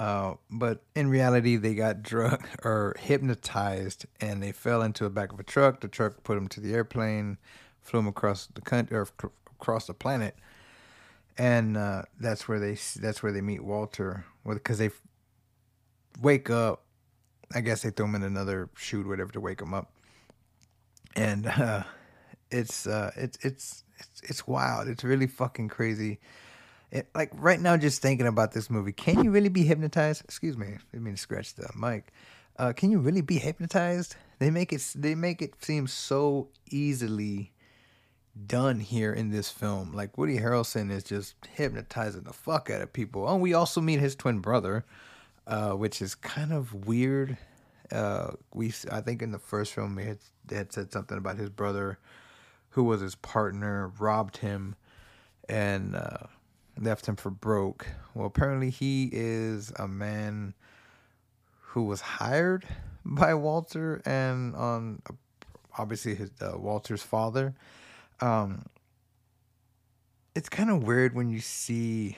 Uh, 0.01 0.33
but 0.49 0.81
in 0.95 1.07
reality, 1.07 1.57
they 1.57 1.75
got 1.75 2.01
drug 2.01 2.43
or 2.63 2.95
hypnotized, 2.99 4.07
and 4.19 4.41
they 4.41 4.51
fell 4.51 4.81
into 4.81 5.03
the 5.03 5.11
back 5.11 5.31
of 5.31 5.39
a 5.39 5.43
truck. 5.43 5.79
The 5.79 5.87
truck 5.87 6.23
put 6.23 6.33
them 6.33 6.47
to 6.47 6.59
the 6.59 6.73
airplane, 6.73 7.37
flew 7.81 7.99
them 7.99 8.07
across 8.07 8.47
the 8.47 8.61
country 8.61 8.97
or 8.97 9.07
across 9.59 9.85
the 9.85 9.93
planet, 9.93 10.35
and 11.37 11.77
uh, 11.77 12.01
that's 12.19 12.47
where 12.47 12.59
they 12.59 12.79
that's 12.99 13.21
where 13.21 13.31
they 13.31 13.41
meet 13.41 13.63
Walter. 13.63 14.25
Because 14.43 14.79
they 14.79 14.89
wake 16.19 16.49
up, 16.49 16.83
I 17.53 17.61
guess 17.61 17.83
they 17.83 17.91
throw 17.91 18.07
him 18.07 18.15
in 18.15 18.23
another 18.23 18.71
chute, 18.75 19.07
whatever, 19.07 19.31
to 19.33 19.39
wake 19.39 19.61
him 19.61 19.75
up, 19.75 19.91
and 21.15 21.45
uh, 21.59 21.83
it's 22.49 22.87
uh, 22.87 23.11
it's 23.15 23.37
it's 23.43 23.83
it's 23.99 24.21
it's 24.23 24.47
wild. 24.47 24.87
It's 24.87 25.03
really 25.03 25.27
fucking 25.27 25.67
crazy 25.67 26.19
it, 26.91 27.07
like 27.15 27.31
right 27.35 27.59
now, 27.59 27.77
just 27.77 28.01
thinking 28.01 28.27
about 28.27 28.51
this 28.51 28.69
movie, 28.69 28.91
can 28.91 29.23
you 29.23 29.31
really 29.31 29.49
be 29.49 29.63
hypnotized? 29.63 30.23
Excuse 30.25 30.57
me, 30.57 30.77
I 30.93 30.97
mean 30.97 31.15
to 31.15 31.21
scratch 31.21 31.55
the 31.55 31.69
mic. 31.75 32.11
Uh, 32.57 32.73
can 32.73 32.91
you 32.91 32.99
really 32.99 33.21
be 33.21 33.37
hypnotized? 33.37 34.15
They 34.39 34.51
make 34.51 34.73
it 34.73 34.85
they 34.95 35.15
make 35.15 35.41
it 35.41 35.63
seem 35.63 35.87
so 35.87 36.49
easily 36.69 37.53
done 38.45 38.79
here 38.79 39.13
in 39.13 39.29
this 39.29 39.49
film. 39.49 39.93
Like 39.93 40.17
Woody 40.17 40.37
Harrelson 40.37 40.91
is 40.91 41.03
just 41.03 41.35
hypnotizing 41.53 42.23
the 42.23 42.33
fuck 42.33 42.69
out 42.69 42.81
of 42.81 42.91
people. 42.91 43.27
Oh, 43.27 43.37
we 43.37 43.53
also 43.53 43.81
meet 43.81 43.99
his 43.99 44.15
twin 44.15 44.39
brother, 44.39 44.85
uh, 45.47 45.71
which 45.71 46.01
is 46.01 46.15
kind 46.15 46.51
of 46.51 46.87
weird. 46.87 47.37
Uh, 47.89 48.31
we 48.53 48.73
I 48.91 48.99
think 49.01 49.21
in 49.21 49.31
the 49.31 49.39
first 49.39 49.73
film 49.73 49.95
they 49.95 50.05
had, 50.05 50.19
had 50.49 50.73
said 50.73 50.91
something 50.91 51.17
about 51.17 51.37
his 51.37 51.49
brother, 51.49 51.99
who 52.69 52.83
was 52.83 52.99
his 52.99 53.15
partner, 53.15 53.91
robbed 53.97 54.37
him, 54.37 54.75
and 55.47 55.95
uh, 55.95 56.27
left 56.79 57.05
him 57.05 57.15
for 57.15 57.29
broke. 57.29 57.87
Well, 58.13 58.27
apparently 58.27 58.69
he 58.69 59.09
is 59.11 59.71
a 59.77 59.87
man 59.87 60.53
who 61.59 61.83
was 61.83 62.01
hired 62.01 62.65
by 63.05 63.33
Walter 63.33 64.01
and 64.05 64.55
on 64.55 65.01
obviously 65.77 66.15
his 66.15 66.31
uh, 66.41 66.57
Walter's 66.57 67.03
father. 67.03 67.53
Um, 68.19 68.65
it's 70.35 70.49
kind 70.49 70.69
of 70.69 70.83
weird 70.83 71.15
when 71.15 71.29
you 71.29 71.39
see 71.39 72.17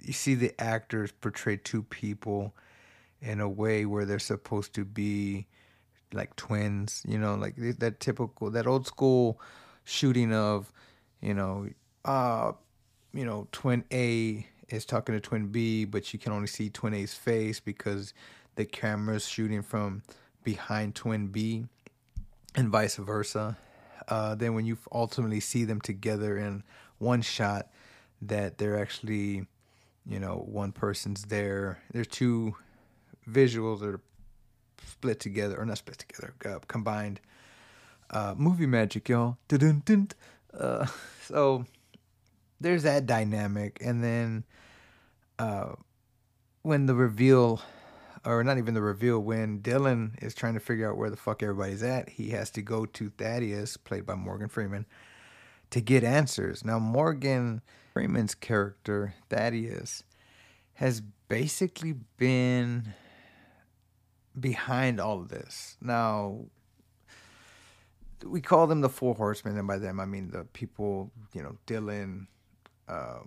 you 0.00 0.12
see 0.12 0.34
the 0.34 0.52
actors 0.60 1.12
portray 1.12 1.56
two 1.56 1.82
people 1.82 2.54
in 3.20 3.40
a 3.40 3.48
way 3.48 3.86
where 3.86 4.04
they're 4.04 4.18
supposed 4.18 4.74
to 4.74 4.84
be 4.84 5.46
like 6.12 6.36
twins, 6.36 7.02
you 7.08 7.18
know, 7.18 7.34
like 7.34 7.54
that 7.56 8.00
typical 8.00 8.50
that 8.50 8.66
old 8.66 8.86
school 8.86 9.40
shooting 9.84 10.32
of, 10.32 10.72
you 11.20 11.34
know, 11.34 11.68
uh 12.04 12.52
you 13.12 13.24
know, 13.24 13.46
twin 13.52 13.84
A 13.92 14.46
is 14.68 14.84
talking 14.84 15.14
to 15.14 15.20
twin 15.20 15.46
B, 15.48 15.84
but 15.84 16.12
you 16.12 16.18
can 16.18 16.32
only 16.32 16.48
see 16.48 16.68
twin 16.68 16.94
A's 16.94 17.14
face 17.14 17.60
because 17.60 18.12
the 18.56 18.64
camera's 18.64 19.26
shooting 19.26 19.62
from 19.62 20.02
behind 20.42 20.94
twin 20.94 21.28
B 21.28 21.66
and 22.54 22.68
vice 22.68 22.96
versa. 22.96 23.56
Uh, 24.08 24.34
then 24.34 24.54
when 24.54 24.66
you 24.66 24.76
ultimately 24.92 25.40
see 25.40 25.64
them 25.64 25.80
together 25.80 26.36
in 26.36 26.62
one 26.98 27.22
shot, 27.22 27.68
that 28.20 28.58
they're 28.58 28.80
actually, 28.80 29.46
you 30.06 30.18
know, 30.18 30.44
one 30.46 30.72
person's 30.72 31.22
there. 31.24 31.78
There's 31.92 32.06
two 32.06 32.56
visuals 33.28 33.80
that 33.80 33.88
are 33.88 34.00
split 34.86 35.20
together, 35.20 35.58
or 35.58 35.64
not 35.64 35.78
split 35.78 35.98
together, 35.98 36.34
uh, 36.44 36.58
combined. 36.68 37.20
Uh, 38.10 38.34
movie 38.36 38.66
magic, 38.66 39.08
y'all. 39.08 39.38
Uh, 40.58 40.86
so 41.22 41.64
there's 42.60 42.82
that 42.84 43.06
dynamic, 43.06 43.78
and 43.80 44.02
then 44.02 44.44
uh, 45.38 45.72
when 46.62 46.86
the 46.86 46.94
reveal, 46.94 47.60
or 48.24 48.42
not 48.44 48.58
even 48.58 48.74
the 48.74 48.82
reveal, 48.82 49.18
when 49.18 49.60
Dylan 49.60 50.22
is 50.22 50.34
trying 50.34 50.54
to 50.54 50.60
figure 50.60 50.90
out 50.90 50.96
where 50.96 51.10
the 51.10 51.16
fuck 51.16 51.42
everybody's 51.42 51.82
at, 51.82 52.08
he 52.08 52.30
has 52.30 52.50
to 52.50 52.62
go 52.62 52.86
to 52.86 53.10
Thaddeus, 53.10 53.76
played 53.76 54.06
by 54.06 54.14
Morgan 54.14 54.48
Freeman, 54.48 54.86
to 55.70 55.80
get 55.80 56.04
answers. 56.04 56.64
Now, 56.64 56.78
Morgan 56.78 57.60
Freeman's 57.92 58.34
character, 58.34 59.14
Thaddeus, 59.28 60.04
has 60.74 61.02
basically 61.28 61.94
been 62.16 62.94
behind 64.38 65.00
all 65.00 65.20
of 65.20 65.28
this. 65.28 65.76
Now, 65.80 66.46
we 68.24 68.40
call 68.40 68.66
them 68.66 68.80
the 68.80 68.88
Four 68.88 69.14
Horsemen, 69.14 69.58
and 69.58 69.68
by 69.68 69.78
them 69.78 70.00
I 70.00 70.06
mean 70.06 70.30
the 70.30 70.44
people, 70.44 71.10
you 71.32 71.42
know, 71.42 71.56
Dylan, 71.66 72.26
uh, 72.88 73.20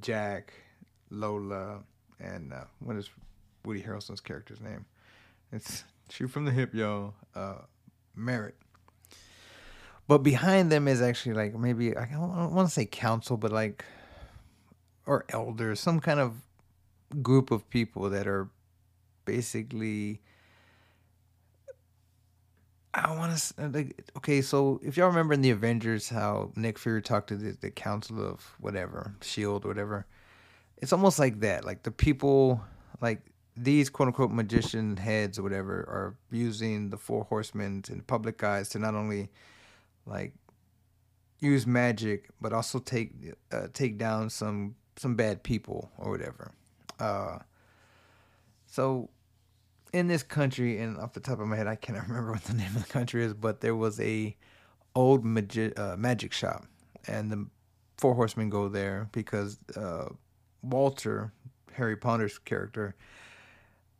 Jack, 0.00 0.52
Lola, 1.10 1.80
and 2.20 2.52
uh, 2.52 2.64
what 2.80 2.96
is 2.96 3.10
Woody 3.64 3.82
Harrelson's 3.82 4.20
character's 4.20 4.60
name? 4.60 4.84
It's 5.52 5.84
shoot 6.10 6.28
from 6.28 6.44
the 6.44 6.52
hip, 6.52 6.74
y'all. 6.74 7.14
Uh, 7.34 7.58
Merritt. 8.14 8.56
But 10.08 10.18
behind 10.18 10.70
them 10.70 10.86
is 10.86 11.02
actually 11.02 11.34
like 11.34 11.54
maybe 11.54 11.96
I 11.96 12.06
don't 12.06 12.52
want 12.52 12.68
to 12.68 12.72
say 12.72 12.86
council, 12.86 13.36
but 13.36 13.50
like 13.50 13.84
or 15.04 15.24
elders, 15.30 15.80
some 15.80 16.00
kind 16.00 16.20
of 16.20 16.42
group 17.22 17.50
of 17.50 17.68
people 17.70 18.10
that 18.10 18.26
are 18.26 18.48
basically 19.24 20.20
I 22.96 23.14
want 23.14 23.36
to 23.36 23.68
like 23.68 24.10
okay. 24.16 24.40
So 24.40 24.80
if 24.82 24.96
y'all 24.96 25.08
remember 25.08 25.34
in 25.34 25.42
the 25.42 25.50
Avengers, 25.50 26.08
how 26.08 26.50
Nick 26.56 26.78
Fury 26.78 27.02
talked 27.02 27.28
to 27.28 27.36
the, 27.36 27.56
the 27.60 27.70
Council 27.70 28.24
of 28.24 28.40
whatever 28.58 29.14
Shield, 29.20 29.66
whatever, 29.66 30.06
it's 30.78 30.92
almost 30.92 31.18
like 31.18 31.40
that. 31.40 31.64
Like 31.64 31.82
the 31.82 31.90
people, 31.90 32.62
like 33.02 33.20
these 33.54 33.90
quote 33.90 34.08
unquote 34.08 34.30
magician 34.30 34.96
heads 34.96 35.38
or 35.38 35.42
whatever, 35.42 35.74
are 35.74 36.14
using 36.30 36.88
the 36.88 36.96
Four 36.96 37.24
Horsemen 37.24 37.84
and 37.90 38.06
public 38.06 38.42
eyes 38.42 38.70
to 38.70 38.78
not 38.78 38.94
only 38.94 39.28
like 40.06 40.32
use 41.38 41.66
magic, 41.66 42.30
but 42.40 42.54
also 42.54 42.78
take 42.78 43.12
uh, 43.52 43.66
take 43.74 43.98
down 43.98 44.30
some 44.30 44.74
some 44.96 45.16
bad 45.16 45.42
people 45.42 45.90
or 45.98 46.10
whatever. 46.10 46.52
Uh, 46.98 47.38
so 48.66 49.10
in 49.92 50.08
this 50.08 50.22
country, 50.22 50.78
and 50.78 50.98
off 50.98 51.12
the 51.12 51.20
top 51.20 51.40
of 51.40 51.46
my 51.46 51.56
head, 51.56 51.66
I 51.66 51.76
cannot 51.76 52.02
remember 52.08 52.32
what 52.32 52.44
the 52.44 52.54
name 52.54 52.74
of 52.76 52.86
the 52.86 52.92
country 52.92 53.24
is, 53.24 53.34
but 53.34 53.60
there 53.60 53.76
was 53.76 54.00
a 54.00 54.36
old 54.94 55.24
magi- 55.24 55.72
uh, 55.76 55.96
magic 55.96 56.32
shop, 56.32 56.66
and 57.06 57.30
the 57.30 57.46
four 57.98 58.14
horsemen 58.14 58.50
go 58.50 58.68
there 58.68 59.08
because 59.12 59.58
uh, 59.76 60.06
Walter, 60.62 61.32
Harry 61.72 61.96
Potter's 61.96 62.38
character, 62.38 62.94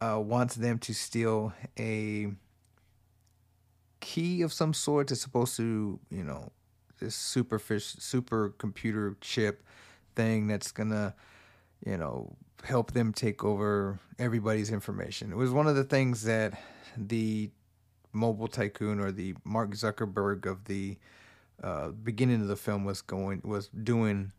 uh, 0.00 0.21
wants 0.21 0.55
them 0.57 0.78
to 0.78 0.95
steal 0.95 1.52
a 1.78 2.28
key 4.00 4.43
of 4.43 4.52
some 4.52 4.75
sort. 4.75 5.11
It's 5.11 5.21
supposed 5.21 5.57
to, 5.57 5.99
you 6.11 6.25
know, 6.25 6.52
this 6.99 7.14
super 7.14 7.59
fish, 7.59 7.85
super 7.99 8.50
computer 8.59 9.16
chip 9.21 9.62
thing 10.14 10.47
that's 10.47 10.73
gonna, 10.73 11.14
you 11.85 11.97
know, 11.97 12.37
help 12.66 12.92
them 12.92 13.12
take 13.12 13.44
over 13.44 13.99
everybody's 14.18 14.70
information. 14.70 15.32
It 15.32 15.37
was 15.37 15.50
one 15.50 15.66
of 15.66 15.76
the 15.76 15.85
things 15.85 16.25
that 16.25 16.61
the 16.96 17.50
mobile 18.12 18.49
tycoon 18.49 18.99
or 19.00 19.12
the 19.12 19.35
Mark 19.44 19.70
Zuckerberg 19.70 20.46
of 20.46 20.64
the 20.64 20.96
uh, 21.62 21.88
beginning 21.88 22.40
of 22.40 22.49
the 22.49 22.56
film 22.56 22.85
was 22.85 23.00
going 23.02 23.40
was 23.44 23.68
doing, 23.68 24.32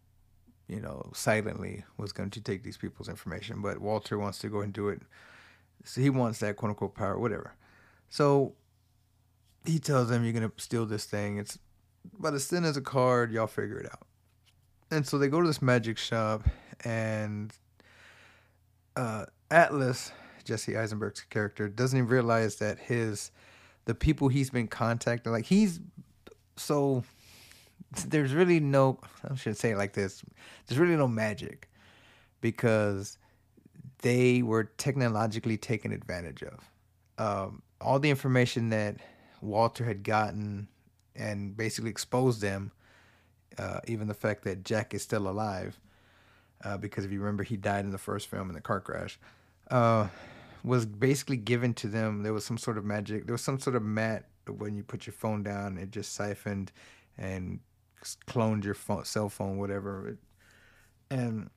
you 0.67 0.81
know, 0.81 1.09
silently 1.13 1.83
was 1.97 2.11
going 2.11 2.29
to 2.31 2.41
take 2.41 2.63
these 2.63 2.77
people's 2.77 3.09
information. 3.09 3.61
But 3.61 3.79
Walter 3.79 4.17
wants 4.17 4.39
to 4.39 4.49
go 4.49 4.61
and 4.61 4.73
do 4.73 4.89
it. 4.89 5.01
So 5.83 6.01
he 6.01 6.09
wants 6.09 6.39
that 6.39 6.57
quote 6.57 6.71
unquote 6.71 6.95
power, 6.95 7.17
whatever. 7.17 7.55
So 8.09 8.53
he 9.65 9.79
tells 9.79 10.09
them 10.09 10.23
you're 10.23 10.33
gonna 10.33 10.51
steal 10.57 10.85
this 10.85 11.05
thing. 11.05 11.37
It's 11.37 11.57
about 12.17 12.33
as 12.33 12.47
thin 12.47 12.65
as 12.65 12.77
a 12.77 12.81
card. 12.81 13.31
Y'all 13.31 13.47
figure 13.47 13.79
it 13.79 13.85
out. 13.85 14.05
And 14.91 15.05
so 15.05 15.17
they 15.17 15.27
go 15.27 15.41
to 15.41 15.47
this 15.47 15.61
magic 15.61 15.97
shop, 15.97 16.43
and 16.85 17.53
uh, 18.97 19.25
Atlas, 19.51 20.11
Jesse 20.43 20.75
Eisenberg's 20.75 21.21
character, 21.21 21.69
doesn't 21.69 21.97
even 21.97 22.09
realize 22.09 22.55
that 22.57 22.79
his 22.79 23.31
the 23.85 23.95
people 23.95 24.27
he's 24.27 24.49
been 24.49 24.67
contacting, 24.67 25.31
like 25.31 25.45
he's 25.45 25.79
so 26.57 27.03
there's 28.07 28.33
really 28.33 28.59
no 28.59 28.99
I 29.29 29.35
should 29.35 29.55
say 29.55 29.71
it 29.71 29.77
like 29.77 29.93
this. 29.93 30.23
There's 30.65 30.79
really 30.79 30.97
no 30.97 31.07
magic 31.07 31.69
because 32.41 33.17
they 34.01 34.41
were 34.41 34.65
technologically 34.77 35.57
taken 35.57 35.93
advantage 35.93 36.43
of. 36.43 36.71
Um, 37.19 37.61
all 37.79 37.99
the 37.99 38.09
information 38.09 38.69
that 38.69 38.97
Walter 39.41 39.85
had 39.85 40.03
gotten 40.03 40.67
and 41.15 41.55
basically 41.55 41.89
exposed 41.89 42.41
them, 42.41 42.71
uh, 43.57 43.79
even 43.87 44.07
the 44.07 44.13
fact 44.13 44.43
that 44.43 44.63
Jack 44.63 44.93
is 44.93 45.01
still 45.01 45.27
alive, 45.27 45.79
uh, 46.63 46.77
because 46.77 47.05
if 47.05 47.11
you 47.11 47.19
remember, 47.19 47.43
he 47.43 47.57
died 47.57 47.85
in 47.85 47.91
the 47.91 47.97
first 47.97 48.27
film 48.27 48.49
in 48.49 48.55
the 48.55 48.61
car 48.61 48.79
crash, 48.79 49.19
uh, 49.71 50.07
was 50.63 50.85
basically 50.85 51.37
given 51.37 51.73
to 51.75 51.87
them. 51.87 52.23
There 52.23 52.33
was 52.33 52.45
some 52.45 52.57
sort 52.57 52.77
of 52.77 52.85
magic. 52.85 53.25
There 53.25 53.33
was 53.33 53.43
some 53.43 53.59
sort 53.59 53.75
of 53.75 53.83
mat 53.83 54.25
when 54.49 54.75
you 54.75 54.83
put 54.83 55.05
your 55.05 55.13
phone 55.13 55.43
down, 55.43 55.77
it 55.77 55.91
just 55.91 56.13
siphoned 56.13 56.71
and 57.17 57.59
cloned 58.27 58.63
your 58.63 58.73
phone, 58.73 59.05
cell 59.05 59.29
phone, 59.29 59.57
whatever. 59.57 60.17
And 61.09 61.49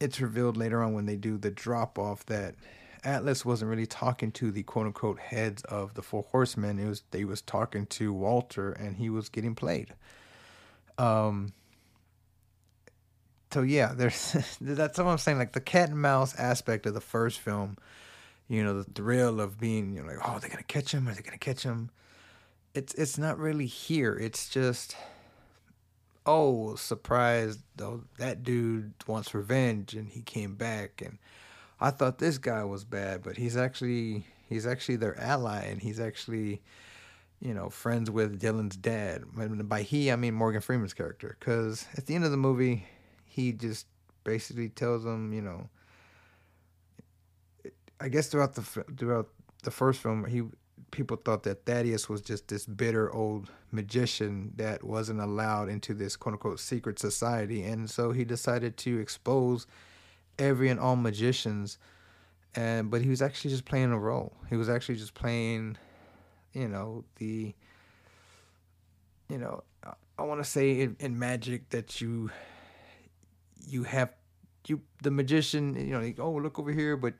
it's 0.00 0.20
revealed 0.20 0.56
later 0.56 0.82
on 0.82 0.92
when 0.92 1.06
they 1.06 1.16
do 1.16 1.38
the 1.38 1.50
drop 1.50 1.98
off 1.98 2.26
that 2.26 2.54
Atlas 3.02 3.44
wasn't 3.44 3.70
really 3.70 3.86
talking 3.86 4.32
to 4.32 4.50
the 4.50 4.62
quote 4.62 4.86
unquote 4.86 5.18
heads 5.18 5.62
of 5.64 5.94
the 5.94 6.02
Four 6.02 6.24
Horsemen. 6.30 6.78
It 6.78 6.88
was 6.88 7.02
they 7.10 7.24
was 7.24 7.42
talking 7.42 7.86
to 7.86 8.12
Walter, 8.12 8.72
and 8.72 8.96
he 8.96 9.10
was 9.10 9.28
getting 9.28 9.54
played. 9.54 9.94
Um. 10.98 11.52
So 13.54 13.62
yeah, 13.62 13.92
there's 13.94 14.32
that's 14.60 14.98
what 14.98 15.06
I'm 15.06 15.18
saying. 15.18 15.38
Like 15.38 15.52
the 15.52 15.60
cat 15.60 15.90
and 15.90 16.02
mouse 16.02 16.34
aspect 16.34 16.86
of 16.86 16.94
the 16.94 17.00
first 17.00 17.38
film, 17.38 17.78
you 18.48 18.64
know, 18.64 18.82
the 18.82 18.90
thrill 18.90 19.40
of 19.40 19.60
being, 19.60 19.94
you 19.94 20.02
know, 20.02 20.08
like, 20.08 20.18
oh, 20.24 20.40
they're 20.40 20.50
gonna 20.50 20.64
catch 20.64 20.92
him, 20.92 21.08
are 21.08 21.14
they 21.14 21.22
gonna 21.22 21.38
catch 21.38 21.62
him? 21.62 21.90
It's 22.74 22.94
it's 22.94 23.16
not 23.16 23.38
really 23.38 23.66
here. 23.66 24.18
It's 24.18 24.48
just, 24.48 24.96
oh, 26.26 26.74
surprise! 26.74 27.60
Though 27.76 28.02
that 28.18 28.42
dude 28.42 28.92
wants 29.06 29.32
revenge, 29.32 29.94
and 29.94 30.08
he 30.08 30.22
came 30.22 30.56
back, 30.56 31.00
and 31.00 31.18
I 31.80 31.90
thought 31.90 32.18
this 32.18 32.38
guy 32.38 32.64
was 32.64 32.82
bad, 32.82 33.22
but 33.22 33.36
he's 33.36 33.56
actually 33.56 34.26
he's 34.48 34.66
actually 34.66 34.96
their 34.96 35.16
ally, 35.20 35.62
and 35.66 35.80
he's 35.80 36.00
actually 36.00 36.60
you 37.40 37.54
know 37.54 37.70
friends 37.70 38.10
with 38.10 38.42
Dylan's 38.42 38.76
dad. 38.76 39.22
And 39.38 39.68
by 39.68 39.82
he, 39.82 40.10
I 40.10 40.16
mean 40.16 40.34
Morgan 40.34 40.60
Freeman's 40.60 40.92
character, 40.92 41.36
because 41.38 41.86
at 41.96 42.06
the 42.06 42.16
end 42.16 42.24
of 42.24 42.32
the 42.32 42.36
movie, 42.36 42.88
he 43.34 43.52
just 43.52 43.86
basically 44.22 44.68
tells 44.68 45.02
them, 45.02 45.32
you 45.32 45.42
know, 45.42 45.68
I 48.00 48.08
guess 48.08 48.28
throughout 48.28 48.54
the 48.54 48.62
throughout 48.96 49.28
the 49.62 49.70
first 49.70 50.00
film, 50.00 50.24
he 50.26 50.42
people 50.90 51.16
thought 51.16 51.42
that 51.42 51.66
Thaddeus 51.66 52.08
was 52.08 52.20
just 52.20 52.46
this 52.48 52.66
bitter 52.66 53.12
old 53.12 53.50
magician 53.72 54.52
that 54.56 54.84
wasn't 54.84 55.20
allowed 55.20 55.68
into 55.68 55.94
this 55.94 56.14
quote 56.14 56.34
unquote 56.34 56.60
secret 56.60 56.98
society, 56.98 57.62
and 57.64 57.90
so 57.90 58.12
he 58.12 58.24
decided 58.24 58.76
to 58.78 58.98
expose 59.00 59.66
every 60.38 60.68
and 60.68 60.78
all 60.78 60.96
magicians. 60.96 61.78
And 62.54 62.88
but 62.88 63.02
he 63.02 63.08
was 63.08 63.20
actually 63.20 63.50
just 63.50 63.64
playing 63.64 63.90
a 63.90 63.98
role. 63.98 64.32
He 64.48 64.56
was 64.56 64.68
actually 64.68 64.94
just 64.94 65.14
playing 65.14 65.76
you 66.52 66.68
know 66.68 67.04
the 67.16 67.52
you 69.28 69.38
know 69.38 69.62
i 70.18 70.22
want 70.22 70.42
to 70.42 70.48
say 70.48 70.80
in, 70.80 70.96
in, 71.00 71.18
magic 71.18 71.68
that 71.70 72.00
you 72.00 72.30
you 73.66 73.82
have 73.84 74.12
you 74.66 74.80
the 75.02 75.10
magician 75.10 75.74
you 75.74 75.92
know 75.92 76.00
like, 76.00 76.18
oh 76.18 76.32
look 76.32 76.58
over 76.58 76.72
here 76.72 76.96
but 76.96 77.14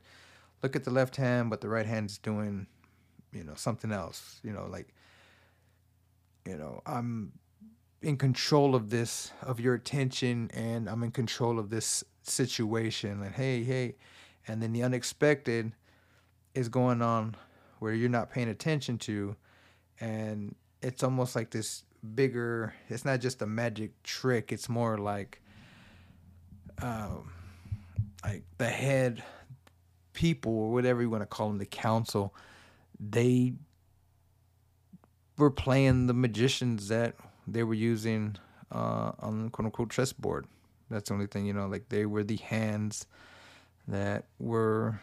look 0.63 0.75
at 0.75 0.83
the 0.83 0.91
left 0.91 1.15
hand 1.15 1.49
but 1.49 1.61
the 1.61 1.69
right 1.69 1.85
hand's 1.85 2.17
doing 2.17 2.67
you 3.31 3.43
know 3.43 3.53
something 3.55 3.91
else 3.91 4.39
you 4.43 4.51
know 4.51 4.67
like 4.69 4.93
you 6.45 6.57
know 6.57 6.81
i'm 6.85 7.31
in 8.01 8.17
control 8.17 8.75
of 8.75 8.89
this 8.89 9.31
of 9.41 9.59
your 9.59 9.73
attention 9.73 10.49
and 10.53 10.89
i'm 10.89 11.03
in 11.03 11.11
control 11.11 11.59
of 11.59 11.69
this 11.69 12.03
situation 12.23 13.19
like 13.19 13.33
hey 13.33 13.63
hey 13.63 13.95
and 14.47 14.61
then 14.61 14.73
the 14.73 14.83
unexpected 14.83 15.71
is 16.53 16.69
going 16.69 17.01
on 17.01 17.35
where 17.79 17.93
you're 17.93 18.09
not 18.09 18.31
paying 18.31 18.49
attention 18.49 18.97
to 18.97 19.35
and 19.99 20.55
it's 20.81 21.03
almost 21.03 21.35
like 21.35 21.51
this 21.51 21.83
bigger 22.13 22.73
it's 22.89 23.05
not 23.05 23.19
just 23.19 23.41
a 23.41 23.47
magic 23.47 23.91
trick 24.03 24.51
it's 24.51 24.69
more 24.69 24.97
like 24.97 25.41
um 26.81 27.31
like 28.23 28.43
the 28.57 28.67
head 28.67 29.23
people 30.13 30.51
or 30.51 30.71
whatever 30.71 31.01
you 31.01 31.09
want 31.09 31.21
to 31.21 31.27
call 31.27 31.49
them 31.49 31.57
the 31.57 31.65
council 31.65 32.33
they 32.99 33.53
were 35.37 35.51
playing 35.51 36.07
the 36.07 36.13
magicians 36.13 36.87
that 36.87 37.15
they 37.47 37.63
were 37.63 37.73
using 37.73 38.37
uh, 38.71 39.11
on 39.19 39.49
quote 39.49 39.65
unquote 39.65 39.89
chessboard 39.89 40.45
that's 40.89 41.09
the 41.09 41.15
only 41.15 41.27
thing, 41.27 41.45
you 41.45 41.53
know, 41.53 41.67
like 41.67 41.89
they 41.89 42.05
were 42.05 42.23
the 42.23 42.37
hands 42.37 43.07
that 43.87 44.25
were, 44.39 44.99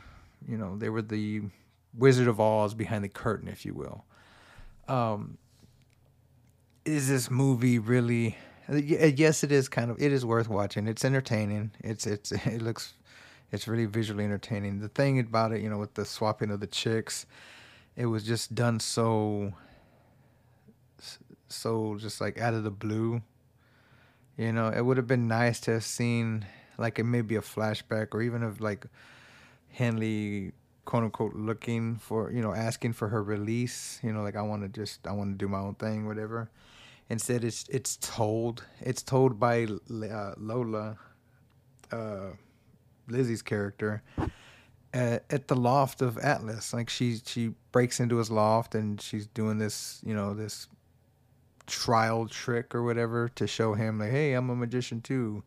you 0.46 0.56
know, 0.56 0.76
they 0.76 0.88
were 0.88 1.02
the 1.02 1.42
Wizard 1.96 2.28
of 2.28 2.40
Oz 2.40 2.74
behind 2.74 3.04
the 3.04 3.08
curtain, 3.08 3.48
if 3.48 3.66
you 3.66 3.74
will. 3.74 4.04
Um, 4.88 5.38
is 6.84 7.08
this 7.08 7.30
movie 7.30 7.78
really? 7.78 8.36
Uh, 8.68 8.74
uh, 8.74 8.78
yes, 8.78 9.44
it 9.44 9.52
is 9.52 9.68
kind 9.68 9.90
of. 9.90 10.00
It 10.00 10.12
is 10.12 10.24
worth 10.24 10.48
watching. 10.48 10.86
It's 10.86 11.04
entertaining. 11.04 11.72
It's 11.80 12.06
it's 12.06 12.32
it 12.46 12.62
looks, 12.62 12.94
it's 13.50 13.66
really 13.68 13.86
visually 13.86 14.24
entertaining. 14.24 14.80
The 14.80 14.88
thing 14.88 15.18
about 15.18 15.52
it, 15.52 15.60
you 15.60 15.70
know, 15.70 15.78
with 15.78 15.94
the 15.94 16.04
swapping 16.04 16.50
of 16.50 16.60
the 16.60 16.66
chicks, 16.66 17.26
it 17.96 18.06
was 18.06 18.24
just 18.24 18.54
done 18.54 18.80
so. 18.80 19.52
So 21.48 21.96
just 21.98 22.20
like 22.20 22.40
out 22.40 22.54
of 22.54 22.64
the 22.64 22.70
blue, 22.70 23.20
you 24.38 24.52
know, 24.52 24.68
it 24.68 24.80
would 24.80 24.96
have 24.96 25.06
been 25.06 25.28
nice 25.28 25.60
to 25.60 25.72
have 25.72 25.84
seen 25.84 26.46
like 26.78 26.98
it 26.98 27.04
may 27.04 27.20
be 27.20 27.36
a 27.36 27.40
flashback 27.40 28.08
or 28.14 28.22
even 28.22 28.42
of 28.42 28.60
like 28.60 28.86
Henley 29.70 30.52
quote 30.84 31.04
unquote 31.04 31.34
looking 31.34 31.96
for 31.96 32.30
you 32.32 32.42
know 32.42 32.52
asking 32.52 32.92
for 32.92 33.08
her 33.08 33.22
release 33.22 34.00
you 34.02 34.12
know 34.12 34.22
like 34.22 34.34
i 34.34 34.42
want 34.42 34.62
to 34.62 34.68
just 34.68 35.06
i 35.06 35.12
want 35.12 35.32
to 35.32 35.38
do 35.38 35.48
my 35.48 35.58
own 35.58 35.74
thing 35.76 36.06
whatever 36.06 36.50
instead 37.12 37.44
it's 37.44 37.64
it's 37.68 37.96
told 37.98 38.64
it's 38.80 39.02
told 39.02 39.38
by 39.38 39.64
uh, 39.64 40.34
lola 40.38 40.96
uh, 41.92 42.30
lizzie's 43.08 43.42
character 43.42 44.02
at, 44.94 45.24
at, 45.30 45.48
the 45.48 45.56
loft 45.56 46.02
of 46.02 46.18
atlas 46.18 46.72
like 46.72 46.88
she 46.88 47.18
she 47.24 47.52
breaks 47.70 48.00
into 48.00 48.16
his 48.16 48.30
loft 48.30 48.74
and 48.74 49.00
she's 49.00 49.26
doing 49.26 49.58
this 49.58 50.00
you 50.04 50.14
know 50.14 50.34
this 50.34 50.68
trial 51.66 52.26
trick 52.26 52.74
or 52.74 52.82
whatever 52.82 53.28
to 53.30 53.46
show 53.46 53.74
him 53.74 53.98
like, 53.98 54.10
hey, 54.10 54.34
I'm 54.34 54.50
a 54.50 54.56
magician 54.56 55.00
too. 55.00 55.42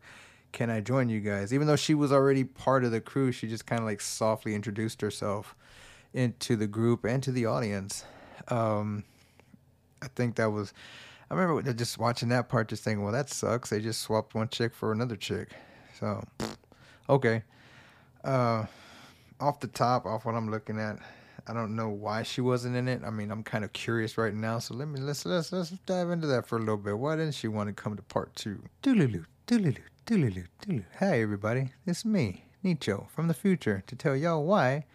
Can 0.52 0.70
I 0.70 0.80
join 0.80 1.08
you 1.08 1.20
guys? 1.20 1.52
Even 1.52 1.66
though 1.66 1.76
she 1.76 1.94
was 1.94 2.12
already 2.12 2.44
part 2.44 2.84
of 2.84 2.90
the 2.90 3.00
crew, 3.00 3.32
she 3.32 3.46
just 3.46 3.66
kind 3.66 3.80
of 3.80 3.86
like 3.86 4.00
softly 4.00 4.54
introduced 4.54 5.00
herself 5.00 5.54
into 6.14 6.56
the 6.56 6.66
group 6.66 7.04
and 7.04 7.22
to 7.22 7.30
the 7.30 7.46
audience. 7.46 8.04
Um, 8.48 9.04
I 10.00 10.08
think 10.08 10.36
that 10.36 10.50
was. 10.50 10.72
I 11.30 11.34
remember 11.34 11.72
just 11.72 11.98
watching 11.98 12.28
that 12.28 12.48
part, 12.48 12.68
just 12.68 12.84
thinking, 12.84 13.02
well, 13.02 13.12
that 13.12 13.30
sucks. 13.30 13.70
They 13.70 13.80
just 13.80 14.02
swapped 14.02 14.34
one 14.34 14.48
chick 14.48 14.74
for 14.74 14.92
another 14.92 15.16
chick. 15.16 15.48
So, 15.98 16.22
okay. 17.08 17.42
Uh, 18.22 18.66
off 19.40 19.60
the 19.60 19.66
top, 19.66 20.06
off 20.06 20.24
what 20.24 20.36
I'm 20.36 20.50
looking 20.50 20.78
at, 20.78 20.98
I 21.48 21.52
don't 21.52 21.74
know 21.74 21.88
why 21.88 22.22
she 22.22 22.40
wasn't 22.40 22.76
in 22.76 22.88
it. 22.88 23.02
I 23.04 23.10
mean, 23.10 23.30
I'm 23.30 23.42
kind 23.42 23.64
of 23.64 23.72
curious 23.72 24.18
right 24.18 24.34
now, 24.34 24.58
so 24.58 24.74
let 24.74 24.88
me 24.88 25.00
let's 25.00 25.24
let's 25.24 25.52
let's 25.52 25.70
dive 25.86 26.10
into 26.10 26.26
that 26.26 26.46
for 26.46 26.56
a 26.56 26.60
little 26.60 26.76
bit. 26.76 26.98
Why 26.98 27.14
didn't 27.14 27.34
she 27.34 27.46
want 27.46 27.68
to 27.68 27.72
come 27.72 27.94
to 27.96 28.02
part 28.02 28.34
two? 28.34 28.62
Dooloo, 28.82 29.24
dooloo, 29.46 29.76
dooloo, 30.06 30.46
dooloo. 30.62 30.84
Hi 30.98 31.20
everybody, 31.20 31.70
it's 31.86 32.04
me, 32.04 32.46
Nicho 32.64 33.08
from 33.10 33.28
the 33.28 33.34
future, 33.34 33.84
to 33.86 33.94
tell 33.94 34.16
y'all 34.16 34.44
why 34.44 34.86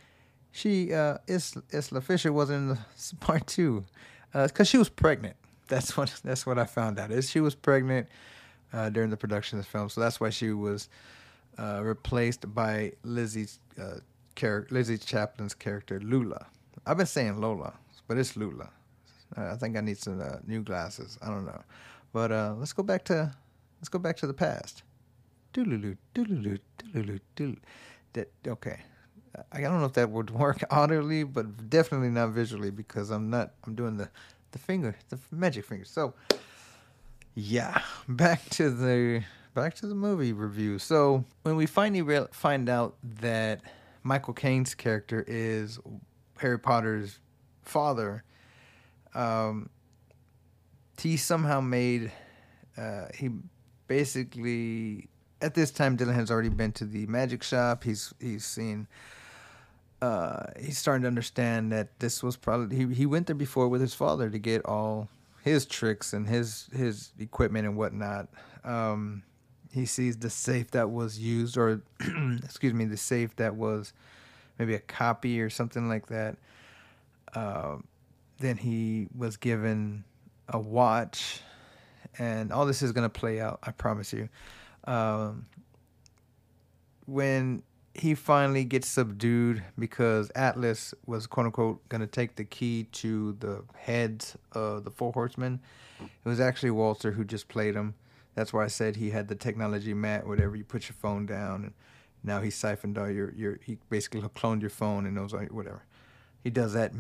she 0.52 0.94
uh 0.94 1.20
Isla, 1.28 2.02
Fisher 2.02 2.34
wasn't 2.34 2.58
in 2.58 2.68
the 2.70 3.16
part 3.22 3.48
two, 3.48 3.86
uh, 4.34 4.48
because 4.48 4.68
she 4.68 4.78
was 4.78 4.90
pregnant. 4.90 5.38
That's 5.72 5.96
what 5.96 6.14
that's 6.24 6.46
what 6.46 6.60
I 6.60 6.66
found 6.66 7.00
out 7.00 7.12
is 7.12 7.30
she 7.30 7.40
was 7.40 7.56
pregnant 7.56 8.08
uh, 8.74 8.90
during 8.90 9.10
the 9.10 9.18
production 9.18 9.58
of 9.58 9.66
the 9.66 9.72
film, 9.72 9.90
so 9.90 10.02
that's 10.02 10.20
why 10.20 10.30
she 10.30 10.52
was 10.52 10.90
uh, 11.58 11.80
replaced 11.82 12.54
by 12.54 12.92
Lizzie's 13.04 13.60
uh, 13.82 14.00
character, 14.36 14.76
Lizzie 14.76 14.98
Chaplin's 14.98 15.54
character, 15.54 16.00
Lula. 16.02 16.48
I've 16.86 16.98
been 16.98 17.06
saying 17.06 17.40
Lola, 17.40 17.74
but 18.08 18.18
it's 18.18 18.36
Lula. 18.36 18.70
I 19.38 19.56
think 19.56 19.78
I 19.78 19.82
need 19.82 19.98
some 19.98 20.20
uh, 20.20 20.38
new 20.46 20.62
glasses. 20.62 21.18
I 21.22 21.28
don't 21.28 21.46
know, 21.46 21.62
but 22.12 22.34
uh, 22.34 22.54
let's 22.58 22.74
go 22.74 22.84
back 22.84 23.06
to 23.06 23.34
let's 23.80 23.90
go 23.90 24.00
back 24.00 24.18
to 24.18 24.28
the 24.28 24.34
past. 24.34 24.84
Doodaloo, 25.54 25.98
doodaloo, 26.14 26.60
doodaloo, 26.80 27.20
doodaloo. 27.36 27.58
That 28.14 28.30
okay. 28.46 28.82
I 29.54 29.62
don't 29.62 29.80
know 29.80 29.86
if 29.86 29.94
that 29.94 30.10
would 30.10 30.30
work 30.46 30.62
audibly, 30.70 31.24
but 31.24 31.70
definitely 31.70 32.10
not 32.10 32.32
visually 32.32 32.72
because 32.72 33.10
I'm 33.10 33.30
not. 33.30 33.54
I'm 33.66 33.76
doing 33.76 33.96
the 33.96 34.10
the 34.52 34.60
finger, 34.60 34.96
the 35.10 35.20
magic 35.32 35.66
finger. 35.66 35.86
So, 35.86 36.14
yeah, 37.36 37.82
back 38.08 38.48
to 38.52 38.70
the 38.70 39.24
back 39.54 39.74
to 39.76 39.88
the 39.88 39.96
movie 39.96 40.34
review. 40.34 40.80
So 40.80 41.26
when 41.44 41.56
we 41.56 41.66
finally 41.66 42.02
re- 42.02 42.28
find 42.32 42.70
out 42.70 42.96
that 43.22 43.62
Michael 44.04 44.34
Caine's 44.34 44.74
character 44.74 45.24
is 45.28 45.80
Harry 46.38 46.60
Potter's 46.60 47.20
father, 47.64 48.24
um, 49.14 49.70
he 51.00 51.18
somehow 51.18 51.62
made 51.62 52.12
uh, 52.78 53.08
he 53.14 53.30
basically 53.88 55.10
at 55.42 55.54
this 55.54 55.72
time 55.72 55.98
Dylan 55.98 56.14
has 56.14 56.32
already 56.32 56.50
been 56.50 56.72
to 56.74 56.86
the 56.86 57.06
magic 57.08 57.44
shop. 57.44 57.84
He's 57.84 58.14
he's 58.20 58.46
seen. 58.46 58.88
Uh, 60.02 60.48
he's 60.60 60.78
starting 60.78 61.04
to 61.04 61.08
understand 61.08 61.72
that 61.72 62.00
this 62.00 62.24
was 62.24 62.36
probably 62.36 62.76
he, 62.76 62.94
he 62.94 63.06
went 63.06 63.28
there 63.28 63.36
before 63.36 63.68
with 63.68 63.82
his 63.82 63.94
father 63.94 64.30
to 64.30 64.40
get 64.40 64.66
all 64.66 65.08
his 65.44 65.66
tricks 65.66 66.14
and 66.14 66.28
his 66.28 66.70
his 66.74 67.12
equipment 67.20 67.68
and 67.68 67.78
whatnot. 67.78 68.28
Um, 68.64 69.24
he 69.72 69.86
sees 69.86 70.18
the 70.18 70.30
safe 70.30 70.72
that 70.72 70.90
was 70.90 71.20
used, 71.20 71.58
or 71.58 71.82
excuse 72.44 72.74
me, 72.74 72.86
the 72.86 72.98
safe 72.98 73.36
that 73.38 73.56
was 73.56 73.94
maybe 74.60 74.74
a 74.74 74.80
copy 74.80 75.42
or 75.42 75.50
something 75.50 75.88
like 75.88 76.08
that. 76.08 76.38
Uh, 77.34 77.78
then 78.40 78.58
he 78.58 79.08
was 79.16 79.38
given 79.38 80.04
a 80.50 80.60
watch, 80.60 81.42
and 82.18 82.52
all 82.52 82.66
this 82.66 82.82
is 82.82 82.92
gonna 82.92 83.10
play 83.10 83.40
out. 83.40 83.60
I 83.64 83.72
promise 83.72 84.12
you. 84.12 84.30
Um, 84.86 85.46
when 87.06 87.64
he 87.94 88.16
finally 88.16 88.64
gets 88.64 88.88
subdued 88.88 89.64
because 89.78 90.32
Atlas 90.36 90.94
was 91.06 91.28
quote 91.28 91.48
unquote 91.48 91.90
gonna 91.90 92.08
take 92.08 92.36
the 92.36 92.44
key 92.44 92.88
to 92.94 93.34
the 93.34 93.64
heads 93.76 94.38
of 94.54 94.84
the 94.84 94.92
four 94.92 95.12
horsemen. 95.12 95.60
It 96.00 96.30
was 96.30 96.40
actually 96.40 96.72
Walter 96.72 97.12
who 97.12 97.24
just 97.24 97.48
played 97.48 97.76
him. 97.76 97.96
That's 98.34 98.54
why 98.54 98.64
I 98.64 98.68
said 98.68 98.96
he 98.96 99.10
had 99.10 99.28
the 99.28 99.36
technology 99.36 99.94
mat, 99.94 100.26
whatever 100.26 100.56
you 100.56 100.64
put 100.64 100.88
your 100.88 100.96
phone 101.00 101.26
down 101.26 101.64
and 101.64 101.74
now 102.24 102.40
he 102.42 102.50
siphoned 102.50 102.98
all 102.98 103.10
your 103.10 103.34
your 103.34 103.60
he 103.64 103.78
basically 103.90 104.22
cloned 104.22 104.62
your 104.62 104.70
phone 104.70 105.06
and 105.06 105.16
knows 105.16 105.34
all 105.34 105.42
whatever. 105.46 105.84
He 106.44 106.50
does 106.50 106.74
that 106.74 106.94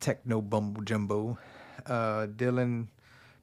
techno 0.00 0.40
bumble 0.40 0.82
jumbo. 0.82 1.38
Uh, 1.84 2.26
Dylan 2.26 2.88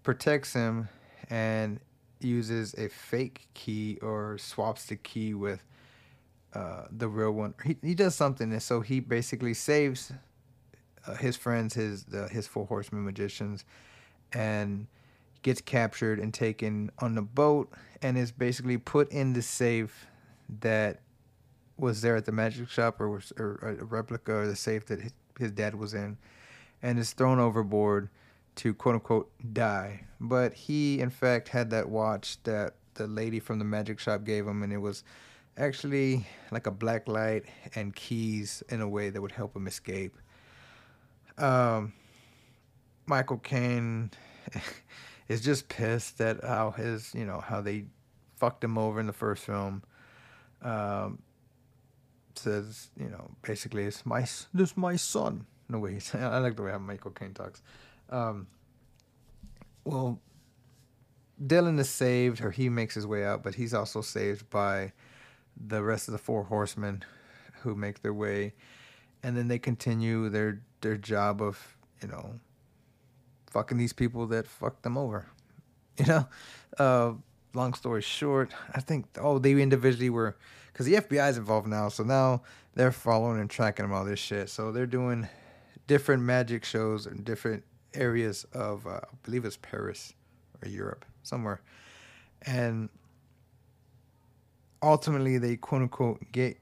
protects 0.04 0.54
him 0.54 0.90
and 1.30 1.80
uses 2.20 2.74
a 2.76 2.88
fake 2.90 3.48
key 3.54 3.98
or 4.02 4.38
swaps 4.38 4.86
the 4.86 4.96
key 4.96 5.34
with 5.34 5.64
uh, 6.54 6.86
the 6.92 7.08
real 7.08 7.32
one. 7.32 7.54
He 7.64 7.78
he 7.82 7.96
does 7.96 8.16
something, 8.16 8.52
and 8.52 8.62
so 8.62 8.82
he 8.82 9.00
basically 9.00 9.54
saves 9.54 10.12
uh, 11.08 11.16
his 11.16 11.36
friends, 11.36 11.74
his 11.74 12.06
uh, 12.14 12.28
his 12.30 12.48
four 12.48 12.66
horsemen 12.66 13.04
magicians, 13.04 13.66
and 14.32 14.88
gets 15.42 15.62
captured 15.62 16.20
and 16.20 16.34
taken 16.34 16.92
on 17.00 17.16
the 17.16 17.22
boat, 17.22 17.72
and 18.02 18.18
is 18.18 18.32
basically 18.32 18.78
put 18.78 19.12
in 19.12 19.34
the 19.34 19.42
safe 19.42 20.08
that 20.62 21.02
was 21.78 22.02
there 22.02 22.16
at 22.16 22.26
the 22.26 22.32
magic 22.32 22.70
shop, 22.70 23.02
or 23.02 23.10
was 23.10 23.34
or 23.38 23.78
a 23.80 23.84
replica 23.84 24.34
or 24.34 24.48
the 24.48 24.56
safe 24.56 24.86
that 24.86 25.02
his, 25.02 25.14
his 25.40 25.52
dad 25.52 25.76
was 25.76 25.94
in, 25.94 26.18
and 26.82 27.00
is 27.00 27.14
thrown 27.14 27.40
overboard 27.40 28.10
to 28.56 28.74
quote 28.74 28.96
unquote 28.96 29.32
die. 29.54 30.06
But 30.20 30.54
he 30.54 31.00
in 31.00 31.10
fact 31.10 31.50
had 31.50 31.72
that 31.72 31.90
watch 31.90 32.42
that 32.44 32.76
the 32.94 33.08
lady 33.08 33.40
from 33.40 33.58
the 33.58 33.66
magic 33.66 34.00
shop 34.00 34.24
gave 34.24 34.48
him, 34.48 34.62
and 34.62 34.72
it 34.72 34.78
was 34.78 35.04
actually 35.58 36.26
like 36.52 36.68
a 36.68 36.72
black 36.72 37.08
light 37.08 37.46
and 37.76 37.96
keys 37.96 38.64
in 38.70 38.82
a 38.82 38.88
way 38.88 39.10
that 39.10 39.22
would 39.22 39.32
help 39.32 39.56
him 39.56 39.68
escape. 39.68 40.16
Um, 41.38 41.94
Michael 43.06 43.38
Caine 43.38 44.12
is 45.28 45.42
just 45.42 45.68
pissed 45.70 46.22
at 46.22 46.44
how 46.44 46.72
his, 46.72 47.14
you 47.14 47.26
know, 47.26 47.40
how 47.40 47.62
they 47.62 47.86
fucked 48.36 48.64
him 48.64 48.78
over 48.78 49.00
in 49.00 49.08
the 49.08 49.14
first 49.14 49.44
film. 49.44 49.84
Um, 50.62 51.20
says, 52.36 52.90
you 53.00 53.10
know, 53.10 53.32
basically, 53.42 53.84
it's 53.84 54.06
my, 54.06 54.26
this 54.54 54.76
my 54.76 54.96
son. 54.96 55.46
No 55.70 55.80
way, 55.80 56.00
I 56.14 56.38
like 56.40 56.56
the 56.56 56.64
way 56.64 56.72
how 56.72 56.80
Michael 56.80 57.12
Caine 57.12 57.34
talks. 57.34 57.62
Um, 58.10 58.48
well, 59.86 60.20
Dylan 61.42 61.80
is 61.80 61.90
saved, 61.90 62.42
or 62.42 62.52
he 62.52 62.70
makes 62.70 62.96
his 62.96 63.08
way 63.08 63.26
out, 63.26 63.44
but 63.44 63.56
he's 63.56 63.74
also 63.74 64.02
saved 64.02 64.50
by 64.50 64.94
the 65.56 65.84
rest 65.84 66.08
of 66.08 66.12
the 66.12 66.18
four 66.18 66.44
horsemen 66.44 67.04
who 67.62 67.76
make 67.76 68.02
their 68.02 68.14
way 68.14 68.54
and 69.22 69.38
then 69.38 69.48
they 69.48 69.60
continue 69.60 70.30
their 70.30 70.62
their 70.82 70.98
job 70.98 71.42
of 71.42 71.78
you 72.02 72.08
know 72.08 72.40
fucking 73.48 73.78
these 73.78 73.94
people 73.94 74.28
that 74.28 74.48
fucked 74.48 74.84
them 74.84 74.98
over 74.98 75.28
you 75.98 76.06
know? 76.06 76.28
Uh 76.78 77.14
long 77.56 77.76
story 77.76 78.02
short 78.02 78.52
i 78.74 78.82
think 78.82 79.06
oh 79.20 79.38
they 79.38 79.52
individually 79.52 80.10
were 80.10 80.36
because 80.72 80.88
the 80.88 80.96
fbi 80.96 81.30
is 81.30 81.38
involved 81.38 81.68
now 81.68 81.88
so 81.88 82.04
now 82.04 82.42
they're 82.76 82.92
following 82.92 83.40
and 83.40 83.50
tracking 83.50 83.86
them 83.86 83.94
all 83.94 84.06
this 84.06 84.20
shit. 84.20 84.50
So 84.50 84.72
they're 84.72 84.86
doing 84.86 85.28
different 85.88 86.24
magic 86.24 86.66
shows 86.66 87.06
in 87.06 87.24
different 87.24 87.64
areas 87.94 88.46
of 88.54 88.88
uh, 88.88 89.02
i 89.04 89.16
believe 89.24 89.46
it's 89.46 89.58
paris 89.58 90.14
or 90.62 90.68
europe 90.68 91.06
somewhere. 91.22 91.62
And 92.42 92.90
ultimately 94.84 95.38
they 95.38 95.56
quote 95.56 95.82
unquote 95.84 96.20
get 96.32 96.58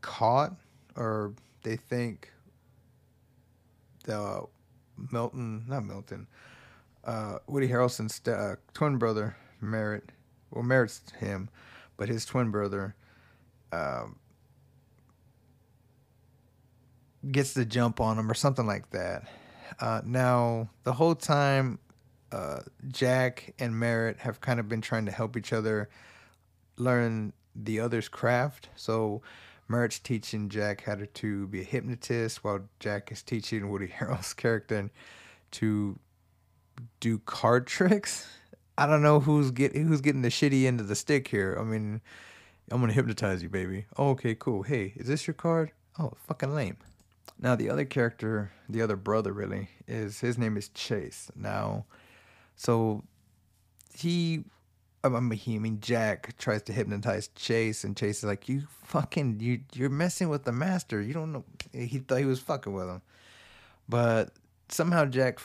caught 0.00 0.54
or 0.96 1.34
they 1.62 1.76
think 1.76 2.32
the 4.04 4.46
Milton, 5.10 5.64
not 5.68 5.84
Milton, 5.84 6.26
uh, 7.04 7.38
Woody 7.46 7.68
Harrelson's 7.68 8.26
uh, 8.28 8.56
twin 8.72 8.98
brother, 8.98 9.36
Merritt, 9.60 10.10
well, 10.50 10.62
Merritt's 10.62 11.02
him, 11.18 11.48
but 11.96 12.08
his 12.08 12.24
twin 12.24 12.50
brother 12.50 12.94
um, 13.72 14.16
gets 17.30 17.52
the 17.54 17.64
jump 17.64 18.00
on 18.00 18.18
him 18.18 18.30
or 18.30 18.34
something 18.34 18.66
like 18.66 18.90
that. 18.90 19.28
Uh, 19.80 20.02
now, 20.04 20.68
the 20.84 20.92
whole 20.92 21.14
time, 21.14 21.78
uh, 22.30 22.60
Jack 22.88 23.54
and 23.58 23.78
Merritt 23.78 24.18
have 24.18 24.40
kind 24.40 24.60
of 24.60 24.68
been 24.68 24.80
trying 24.80 25.06
to 25.06 25.12
help 25.12 25.36
each 25.36 25.52
other 25.52 25.88
learn 26.76 27.32
the 27.54 27.80
other's 27.80 28.08
craft. 28.08 28.68
So 28.76 29.22
Merritt's 29.68 29.98
teaching 29.98 30.48
Jack 30.48 30.84
how 30.84 30.96
to, 30.96 31.06
to 31.06 31.46
be 31.48 31.60
a 31.60 31.64
hypnotist, 31.64 32.44
while 32.44 32.60
Jack 32.80 33.10
is 33.12 33.22
teaching 33.22 33.70
Woody 33.70 33.86
Harrel's 33.98 34.34
character 34.34 34.90
to 35.52 35.98
do 37.00 37.18
card 37.20 37.66
tricks. 37.66 38.28
I 38.78 38.86
don't 38.86 39.02
know 39.02 39.20
who's 39.20 39.50
get 39.50 39.76
who's 39.76 40.00
getting 40.00 40.22
the 40.22 40.28
shitty 40.28 40.64
end 40.64 40.80
of 40.80 40.88
the 40.88 40.94
stick 40.94 41.28
here. 41.28 41.56
I 41.60 41.64
mean, 41.64 42.00
I'm 42.70 42.80
gonna 42.80 42.92
hypnotize 42.92 43.42
you, 43.42 43.48
baby. 43.48 43.86
Oh, 43.96 44.10
okay, 44.10 44.34
cool. 44.34 44.62
Hey, 44.62 44.94
is 44.96 45.06
this 45.06 45.26
your 45.26 45.34
card? 45.34 45.72
Oh, 45.98 46.12
fucking 46.26 46.54
lame. 46.54 46.78
Now 47.38 47.54
the 47.54 47.68
other 47.68 47.84
character, 47.84 48.52
the 48.68 48.82
other 48.82 48.96
brother, 48.96 49.32
really 49.32 49.68
is 49.86 50.20
his 50.20 50.38
name 50.38 50.56
is 50.56 50.68
Chase. 50.70 51.30
Now, 51.36 51.84
so 52.56 53.04
he 53.94 54.44
I 55.04 55.08
mean, 55.08 55.32
he, 55.32 55.56
I 55.56 55.58
mean, 55.58 55.80
Jack 55.80 56.36
tries 56.38 56.62
to 56.62 56.72
hypnotize 56.72 57.28
Chase, 57.34 57.82
and 57.84 57.96
Chase 57.96 58.18
is 58.18 58.24
like, 58.24 58.48
"You 58.48 58.62
fucking, 58.84 59.40
you, 59.40 59.60
you're 59.74 59.90
messing 59.90 60.28
with 60.28 60.44
the 60.44 60.52
master. 60.52 61.00
You 61.00 61.12
don't 61.12 61.32
know." 61.32 61.44
He 61.72 61.98
thought 61.98 62.18
he 62.18 62.24
was 62.24 62.38
fucking 62.40 62.72
with 62.72 62.88
him, 62.88 63.02
but 63.88 64.30
somehow 64.68 65.04
Jack 65.06 65.40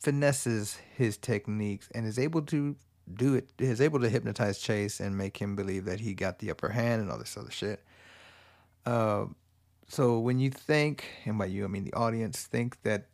finesses 0.00 0.78
his 0.96 1.16
techniques 1.16 1.88
and 1.94 2.06
is 2.06 2.18
able 2.18 2.42
to 2.42 2.74
do 3.14 3.34
it. 3.34 3.48
Is 3.58 3.80
able 3.80 4.00
to 4.00 4.08
hypnotize 4.08 4.58
Chase 4.58 4.98
and 4.98 5.16
make 5.16 5.36
him 5.36 5.54
believe 5.54 5.84
that 5.84 6.00
he 6.00 6.14
got 6.14 6.40
the 6.40 6.50
upper 6.50 6.70
hand 6.70 7.02
and 7.02 7.10
all 7.10 7.18
this 7.18 7.36
other 7.36 7.52
shit. 7.52 7.84
Uh, 8.84 9.26
so 9.88 10.18
when 10.18 10.40
you 10.40 10.50
think, 10.50 11.04
and 11.24 11.38
by 11.38 11.46
you 11.46 11.64
I 11.64 11.68
mean 11.68 11.84
the 11.84 11.94
audience, 11.94 12.42
think 12.44 12.82
that 12.82 13.06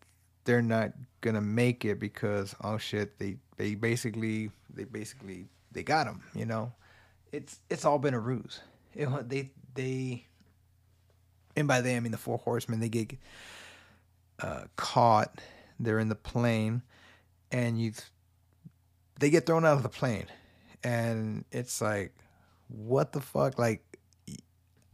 they're 0.44 0.62
not 0.62 0.92
gonna 1.20 1.42
make 1.42 1.84
it 1.84 1.98
because 1.98 2.54
oh 2.62 2.78
shit, 2.78 3.18
they 3.18 3.36
they 3.58 3.74
basically 3.74 4.50
they 4.72 4.84
basically 4.84 5.46
they 5.72 5.82
got 5.82 6.06
him. 6.06 6.22
You 6.34 6.46
know, 6.46 6.72
it's 7.32 7.60
it's 7.68 7.84
all 7.84 7.98
been 7.98 8.14
a 8.14 8.20
ruse. 8.20 8.60
It, 8.94 9.28
they 9.28 9.50
they 9.74 10.24
and 11.56 11.68
by 11.68 11.82
they 11.82 11.96
I 11.96 12.00
mean 12.00 12.12
the 12.12 12.18
four 12.18 12.38
horsemen. 12.38 12.80
They 12.80 12.88
get 12.88 13.12
uh, 14.40 14.62
caught. 14.76 15.40
They're 15.78 15.98
in 15.98 16.08
the 16.08 16.14
plane, 16.14 16.82
and 17.52 17.80
you 17.80 17.92
they 19.20 19.30
get 19.30 19.46
thrown 19.46 19.64
out 19.64 19.76
of 19.76 19.82
the 19.82 19.88
plane, 19.88 20.26
and 20.82 21.44
it's 21.50 21.80
like, 21.80 22.14
what 22.68 23.12
the 23.12 23.20
fuck? 23.20 23.58
Like, 23.58 23.82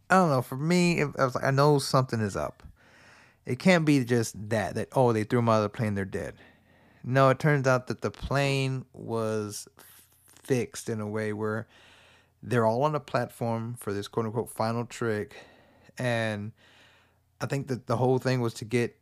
I 0.09 0.15
don't 0.15 0.29
know. 0.29 0.41
For 0.41 0.57
me, 0.57 1.01
I 1.01 1.05
was 1.05 1.35
like, 1.35 1.43
I 1.43 1.51
know 1.51 1.79
something 1.79 2.19
is 2.19 2.35
up. 2.35 2.63
It 3.45 3.59
can't 3.59 3.85
be 3.85 4.03
just 4.03 4.49
that 4.49 4.75
that 4.75 4.89
oh 4.93 5.13
they 5.13 5.23
threw 5.23 5.39
them 5.39 5.49
out 5.49 5.57
of 5.57 5.63
the 5.63 5.69
plane, 5.69 5.93
they're 5.95 6.05
dead. 6.05 6.35
No, 7.07 7.29
it 7.29 7.37
turns 7.37 7.67
out 7.67 7.85
that 7.87 8.01
the 8.01 8.09
plane 8.09 8.85
was 8.91 9.67
fixed 10.25 10.89
in 10.89 10.99
a 10.99 11.07
way 11.07 11.33
where 11.33 11.67
they're 12.41 12.65
all 12.65 12.81
on 12.81 12.95
a 12.95 12.99
platform 12.99 13.75
for 13.79 13.93
this 13.93 14.07
quote 14.07 14.25
unquote 14.25 14.49
final 14.49 14.85
trick. 14.85 15.35
And 15.99 16.51
I 17.39 17.45
think 17.45 17.67
that 17.67 17.85
the 17.85 17.97
whole 17.97 18.17
thing 18.17 18.41
was 18.41 18.55
to 18.55 18.65
get 18.65 18.97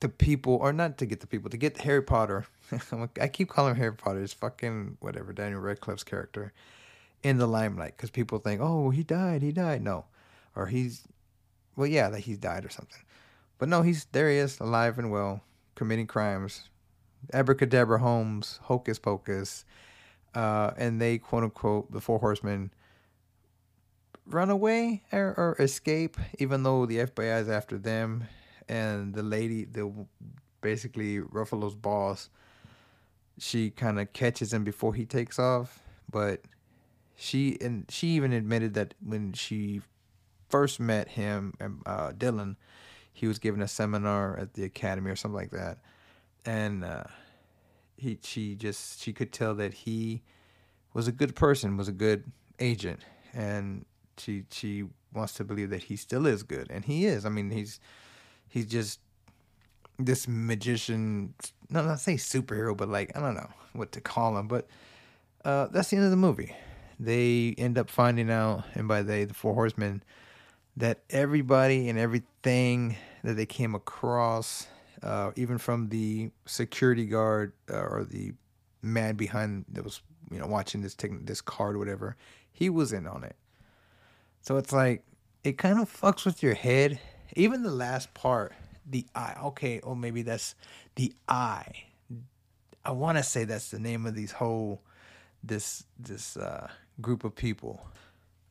the 0.00 0.10
people, 0.10 0.56
or 0.56 0.74
not 0.74 0.98
to 0.98 1.06
get 1.06 1.20
the 1.20 1.26
people, 1.26 1.48
to 1.48 1.56
get 1.56 1.78
Harry 1.78 2.02
Potter. 2.02 2.46
I 3.20 3.28
keep 3.28 3.48
calling 3.48 3.74
him 3.74 3.78
Harry 3.78 3.94
Potter. 3.94 4.22
It's 4.22 4.34
fucking 4.34 4.98
whatever 5.00 5.32
Daniel 5.32 5.60
Radcliffe's 5.60 6.04
character 6.04 6.52
in 7.22 7.38
the 7.38 7.46
limelight 7.46 7.96
because 7.96 8.10
people 8.10 8.38
think, 8.38 8.60
oh, 8.60 8.90
he 8.90 9.02
died, 9.02 9.40
he 9.40 9.52
died. 9.52 9.82
No, 9.82 10.04
or 10.54 10.66
he's, 10.66 11.02
well, 11.76 11.86
yeah, 11.86 12.10
that 12.10 12.20
he's 12.20 12.36
died 12.36 12.66
or 12.66 12.70
something. 12.70 13.00
But 13.58 13.70
no, 13.70 13.80
he's 13.80 14.04
there. 14.12 14.28
He 14.28 14.36
is 14.36 14.60
alive 14.60 14.98
and 14.98 15.10
well, 15.10 15.42
committing 15.74 16.06
crimes. 16.06 16.68
Abracadabra 17.32 17.98
Holmes, 17.98 18.58
Hocus 18.62 18.98
Pocus, 18.98 19.64
uh, 20.34 20.72
and 20.76 21.00
they 21.00 21.18
quote 21.18 21.44
unquote 21.44 21.92
the 21.92 22.00
Four 22.00 22.18
Horsemen 22.18 22.72
run 24.26 24.50
away 24.50 25.02
or, 25.12 25.34
or 25.36 25.56
escape, 25.58 26.16
even 26.38 26.62
though 26.62 26.86
the 26.86 26.98
FBI 26.98 27.40
is 27.40 27.48
after 27.48 27.78
them, 27.78 28.24
and 28.68 29.14
the 29.14 29.22
lady, 29.22 29.64
the 29.64 29.92
basically 30.60 31.18
Ruffalo's 31.18 31.74
boss, 31.74 32.30
she 33.38 33.70
kind 33.70 33.98
of 33.98 34.12
catches 34.12 34.52
him 34.52 34.64
before 34.64 34.94
he 34.94 35.04
takes 35.04 35.38
off, 35.38 35.80
but 36.10 36.42
she 37.16 37.58
and 37.60 37.86
she 37.88 38.08
even 38.08 38.32
admitted 38.32 38.74
that 38.74 38.94
when 39.04 39.32
she 39.32 39.80
first 40.48 40.80
met 40.80 41.08
him, 41.08 41.54
uh, 41.86 42.12
Dylan, 42.12 42.56
he 43.12 43.26
was 43.26 43.38
giving 43.38 43.62
a 43.62 43.68
seminar 43.68 44.38
at 44.38 44.54
the 44.54 44.64
academy 44.64 45.10
or 45.10 45.16
something 45.16 45.36
like 45.36 45.50
that, 45.50 45.78
and 46.44 46.84
uh, 46.84 47.04
he 47.96 48.18
she 48.22 48.54
just 48.54 49.00
she 49.00 49.12
could 49.12 49.32
tell 49.32 49.54
that 49.54 49.74
he 49.74 50.22
was 50.94 51.08
a 51.08 51.12
good 51.12 51.34
person, 51.34 51.76
was 51.76 51.88
a 51.88 51.92
good 51.92 52.24
agent, 52.58 53.00
and 53.32 53.84
she 54.16 54.44
she 54.50 54.84
wants 55.12 55.34
to 55.34 55.44
believe 55.44 55.70
that 55.70 55.84
he 55.84 55.96
still 55.96 56.26
is 56.26 56.42
good, 56.42 56.70
and 56.70 56.84
he 56.84 57.06
is. 57.06 57.24
I 57.24 57.28
mean, 57.28 57.50
he's 57.50 57.80
he's 58.48 58.66
just 58.66 59.00
this 59.98 60.26
magician. 60.28 61.34
No, 61.68 61.84
not 61.84 62.00
say 62.00 62.14
superhero, 62.14 62.76
but 62.76 62.88
like 62.88 63.16
I 63.16 63.20
don't 63.20 63.34
know 63.34 63.50
what 63.72 63.92
to 63.92 64.00
call 64.00 64.36
him. 64.36 64.48
But 64.48 64.66
uh, 65.44 65.68
that's 65.68 65.90
the 65.90 65.96
end 65.96 66.04
of 66.04 66.10
the 66.10 66.16
movie. 66.16 66.54
They 66.98 67.54
end 67.58 67.78
up 67.78 67.90
finding 67.90 68.30
out, 68.30 68.64
and 68.74 68.86
by 68.86 69.02
they, 69.02 69.24
the 69.24 69.34
four 69.34 69.54
horsemen, 69.54 70.02
that 70.76 71.00
everybody 71.10 71.88
and 71.88 71.98
everything 71.98 72.96
that 73.24 73.34
they 73.34 73.46
came 73.46 73.74
across, 73.74 74.66
uh, 75.02 75.32
even 75.36 75.58
from 75.58 75.88
the 75.88 76.30
security 76.46 77.06
guard 77.06 77.52
uh, 77.70 77.76
or 77.76 78.04
the 78.04 78.32
man 78.82 79.14
behind 79.14 79.64
that 79.68 79.84
was 79.84 80.02
you 80.30 80.38
know 80.38 80.46
watching 80.46 80.80
this 80.80 80.94
taking 80.94 81.24
this 81.24 81.40
card 81.40 81.76
whatever, 81.76 82.16
he 82.50 82.70
was 82.70 82.92
in 82.92 83.06
on 83.06 83.24
it. 83.24 83.36
So 84.40 84.56
it's 84.56 84.72
like 84.72 85.04
it 85.44 85.58
kind 85.58 85.80
of 85.80 85.90
fucks 85.90 86.24
with 86.24 86.42
your 86.42 86.54
head. 86.54 86.98
Even 87.34 87.62
the 87.62 87.70
last 87.70 88.12
part, 88.14 88.52
the 88.88 89.06
eye. 89.14 89.36
Okay, 89.44 89.80
oh 89.82 89.94
maybe 89.94 90.22
that's 90.22 90.54
the 90.96 91.12
eye. 91.28 91.84
I 92.84 92.90
want 92.92 93.18
to 93.18 93.22
say 93.22 93.44
that's 93.44 93.70
the 93.70 93.78
name 93.78 94.06
of 94.06 94.14
these 94.14 94.32
whole 94.32 94.82
this 95.42 95.84
this 95.98 96.36
uh, 96.36 96.68
group 97.00 97.24
of 97.24 97.34
people. 97.34 97.86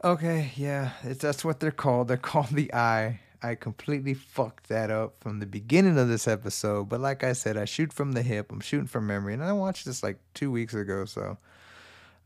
Okay, 0.04 0.52
yeah, 0.56 0.92
that's 1.04 1.46
what 1.46 1.60
they're 1.60 1.70
called. 1.70 2.08
They're 2.08 2.18
called 2.34 2.50
the 2.50 2.74
eye. 2.74 3.20
I 3.44 3.56
completely 3.56 4.14
fucked 4.14 4.68
that 4.70 4.90
up 4.90 5.16
from 5.20 5.40
the 5.40 5.46
beginning 5.46 5.98
of 5.98 6.08
this 6.08 6.28
episode, 6.28 6.90
but 6.90 7.00
like 7.00 7.24
I 7.24 7.34
said, 7.34 7.58
I 7.58 7.66
shoot 7.66 7.94
from 7.94 8.12
the 8.14 8.22
hip. 8.22 8.52
I'm 8.52 8.60
shooting 8.62 8.88
from 8.88 9.08
memory, 9.08 9.34
and 9.34 9.44
I 9.44 9.54
watched 9.54 9.86
this 9.86 10.02
like 10.04 10.18
two 10.34 10.52
weeks 10.52 10.74
ago, 10.74 11.06
so 11.06 11.38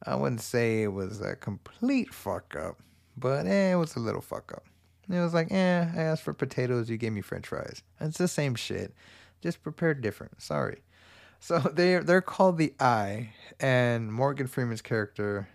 I 0.05 0.15
wouldn't 0.15 0.41
say 0.41 0.83
it 0.83 0.93
was 0.93 1.21
a 1.21 1.35
complete 1.35 2.13
fuck 2.13 2.55
up. 2.55 2.79
But 3.17 3.45
eh, 3.45 3.73
it 3.73 3.75
was 3.75 3.95
a 3.95 3.99
little 3.99 4.21
fuck 4.21 4.51
up. 4.53 4.65
It 5.09 5.19
was 5.19 5.33
like, 5.33 5.51
eh, 5.51 5.87
I 5.95 6.01
asked 6.01 6.23
for 6.23 6.33
potatoes, 6.33 6.89
you 6.89 6.97
gave 6.97 7.13
me 7.13 7.21
french 7.21 7.47
fries. 7.47 7.81
It's 7.99 8.17
the 8.17 8.27
same 8.27 8.55
shit, 8.55 8.93
just 9.41 9.63
prepared 9.63 10.01
different. 10.01 10.41
Sorry. 10.41 10.81
So 11.39 11.59
they're 11.73 12.03
they're 12.03 12.21
called 12.21 12.57
the 12.57 12.73
Eye, 12.79 13.33
and 13.59 14.11
Morgan 14.13 14.47
Freeman's 14.47 14.81
character 14.81 15.49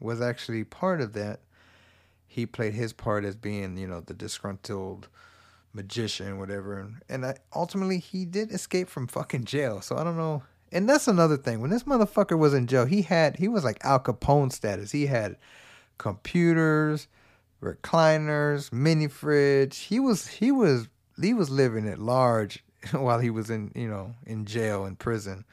was 0.00 0.20
actually 0.20 0.64
part 0.64 1.00
of 1.00 1.14
that. 1.14 1.40
He 2.32 2.46
played 2.46 2.72
his 2.72 2.94
part 2.94 3.26
as 3.26 3.36
being, 3.36 3.76
you 3.76 3.86
know, 3.86 4.00
the 4.00 4.14
disgruntled 4.14 5.08
magician, 5.74 6.38
whatever. 6.38 6.90
And 7.06 7.26
I, 7.26 7.36
ultimately, 7.54 7.98
he 7.98 8.24
did 8.24 8.50
escape 8.50 8.88
from 8.88 9.06
fucking 9.06 9.44
jail. 9.44 9.82
So 9.82 9.98
I 9.98 10.04
don't 10.04 10.16
know. 10.16 10.42
And 10.72 10.88
that's 10.88 11.08
another 11.08 11.36
thing. 11.36 11.60
When 11.60 11.68
this 11.70 11.82
motherfucker 11.82 12.38
was 12.38 12.54
in 12.54 12.66
jail, 12.66 12.86
he 12.86 13.02
had 13.02 13.36
he 13.36 13.48
was 13.48 13.64
like 13.64 13.84
Al 13.84 14.00
Capone 14.00 14.50
status. 14.50 14.92
He 14.92 15.06
had 15.06 15.36
computers, 15.98 17.06
recliners, 17.62 18.72
mini 18.72 19.08
fridge. 19.08 19.76
He 19.76 20.00
was 20.00 20.26
he 20.26 20.50
was 20.50 20.88
he 21.20 21.34
was 21.34 21.50
living 21.50 21.86
at 21.86 21.98
large 21.98 22.64
while 22.92 23.18
he 23.18 23.28
was 23.28 23.50
in 23.50 23.72
you 23.74 23.88
know 23.88 24.14
in 24.24 24.46
jail 24.46 24.86
in 24.86 24.96
prison. 24.96 25.44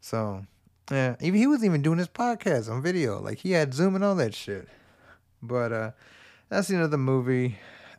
So 0.00 0.46
yeah, 0.90 1.16
he 1.20 1.46
was 1.46 1.62
even 1.62 1.82
doing 1.82 1.98
his 1.98 2.08
podcast 2.08 2.70
on 2.70 2.80
video. 2.80 3.20
Like 3.20 3.40
he 3.40 3.50
had 3.50 3.74
Zoom 3.74 3.94
and 3.94 4.02
all 4.02 4.14
that 4.14 4.34
shit. 4.34 4.66
But 5.42 5.72
uh, 5.72 5.90
that's 6.48 6.68
the 6.68 6.74
end 6.74 6.84
of 6.84 6.90
the 6.90 6.98
movie. 6.98 7.58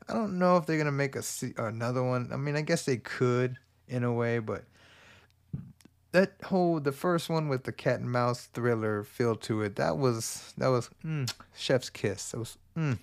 I 0.09 0.13
don't 0.13 0.39
know 0.39 0.57
if 0.57 0.65
they're 0.65 0.77
gonna 0.77 0.91
make 0.91 1.15
a 1.15 1.23
another 1.57 2.03
one. 2.03 2.29
I 2.31 2.37
mean, 2.37 2.55
I 2.55 2.61
guess 2.61 2.85
they 2.85 2.97
could 2.97 3.57
in 3.87 4.03
a 4.03 4.13
way, 4.13 4.39
but 4.39 4.63
that 6.11 6.33
whole 6.45 6.79
the 6.79 6.91
first 6.91 7.29
one 7.29 7.47
with 7.47 7.63
the 7.63 7.71
cat 7.71 7.99
and 7.99 8.11
mouse 8.11 8.45
thriller 8.45 9.03
feel 9.03 9.35
to 9.35 9.61
it 9.61 9.75
that 9.75 9.97
was 9.97 10.53
that 10.57 10.67
was 10.67 10.89
mm, 11.05 11.31
chef's 11.55 11.89
kiss 11.89 12.33
it 12.33 12.37
was 12.37 12.57
mm, 12.77 12.97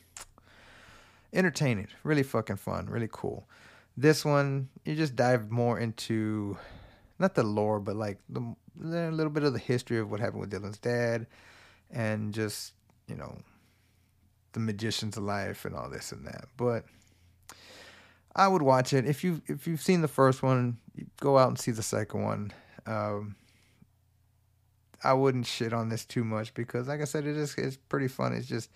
entertaining 1.33 1.87
really 2.03 2.23
fucking 2.23 2.57
fun 2.57 2.87
really 2.87 3.09
cool 3.13 3.47
this 3.97 4.25
one 4.25 4.69
you 4.85 4.95
just 4.95 5.15
dive 5.15 5.51
more 5.51 5.79
into 5.79 6.57
not 7.19 7.35
the 7.35 7.43
lore 7.43 7.79
but 7.79 7.95
like 7.95 8.19
the 8.29 8.41
a 8.83 9.11
little 9.11 9.31
bit 9.31 9.45
of 9.45 9.53
the 9.53 9.59
history 9.59 9.99
of 9.99 10.11
what 10.11 10.19
happened 10.19 10.41
with 10.41 10.51
dylan's 10.51 10.79
dad 10.79 11.27
and 11.93 12.35
just 12.35 12.73
you 13.07 13.15
know 13.15 13.37
the 14.55 14.61
magician's 14.61 15.17
life 15.17 15.65
and 15.65 15.77
all 15.77 15.89
this 15.91 16.11
and 16.11 16.27
that 16.27 16.47
but 16.57 16.85
i 18.35 18.49
would 18.49 18.63
watch 18.63 18.93
it 18.93 19.07
if 19.07 19.23
you 19.23 19.43
if 19.47 19.67
you've 19.67 19.83
seen 19.83 20.01
the 20.01 20.09
first 20.09 20.43
one 20.43 20.79
go 21.21 21.39
out 21.39 21.49
and 21.49 21.59
see 21.59 21.71
the 21.71 21.83
second 21.83 22.23
one 22.23 22.53
um, 22.87 23.37
I 25.05 25.13
wouldn't 25.13 25.47
shit 25.47 25.73
on 25.73 25.91
this 25.91 26.05
too 26.05 26.25
much 26.25 26.55
because, 26.55 26.89
like 26.89 27.03
I 27.03 27.05
said, 27.05 27.27
it 27.27 27.37
is 27.37 27.55
it's 27.57 27.77
pretty 27.77 28.09
fun. 28.09 28.33
It's 28.33 28.49
just 28.49 28.71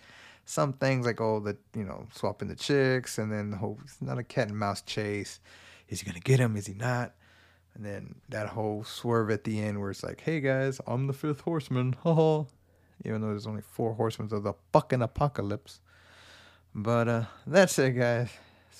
some 0.45 0.73
things 0.73 1.05
like 1.05 1.21
oh 1.21 1.39
the 1.39 1.57
you 1.75 1.83
know 1.83 2.07
swapping 2.13 2.47
the 2.47 2.55
chicks 2.55 3.19
and 3.19 3.31
then 3.31 3.51
the 3.51 3.57
whole 3.57 3.77
it's 3.83 4.01
not 4.01 4.17
a 4.17 4.23
cat 4.23 4.47
and 4.47 4.57
mouse 4.57 4.81
chase. 4.81 5.39
Is 5.89 6.01
he 6.01 6.05
gonna 6.05 6.19
get 6.19 6.39
him? 6.39 6.55
Is 6.55 6.67
he 6.67 6.75
not? 6.75 7.13
And 7.73 7.85
then 7.85 8.15
that 8.29 8.49
whole 8.49 8.83
swerve 8.83 9.31
at 9.31 9.43
the 9.43 9.59
end 9.59 9.79
where 9.79 9.89
it's 9.89 10.03
like, 10.03 10.21
hey 10.21 10.39
guys, 10.39 10.79
I'm 10.85 11.07
the 11.07 11.13
fifth 11.13 11.41
horseman, 11.41 11.95
haha. 12.03 12.43
Even 13.05 13.21
though 13.21 13.29
there's 13.29 13.47
only 13.47 13.61
four 13.61 13.93
horsemen 13.93 14.29
of 14.33 14.43
the 14.43 14.53
fucking 14.73 15.01
apocalypse. 15.01 15.81
But 16.75 17.07
uh, 17.07 17.23
that's 17.47 17.79
it, 17.79 17.91
guys. 17.91 18.29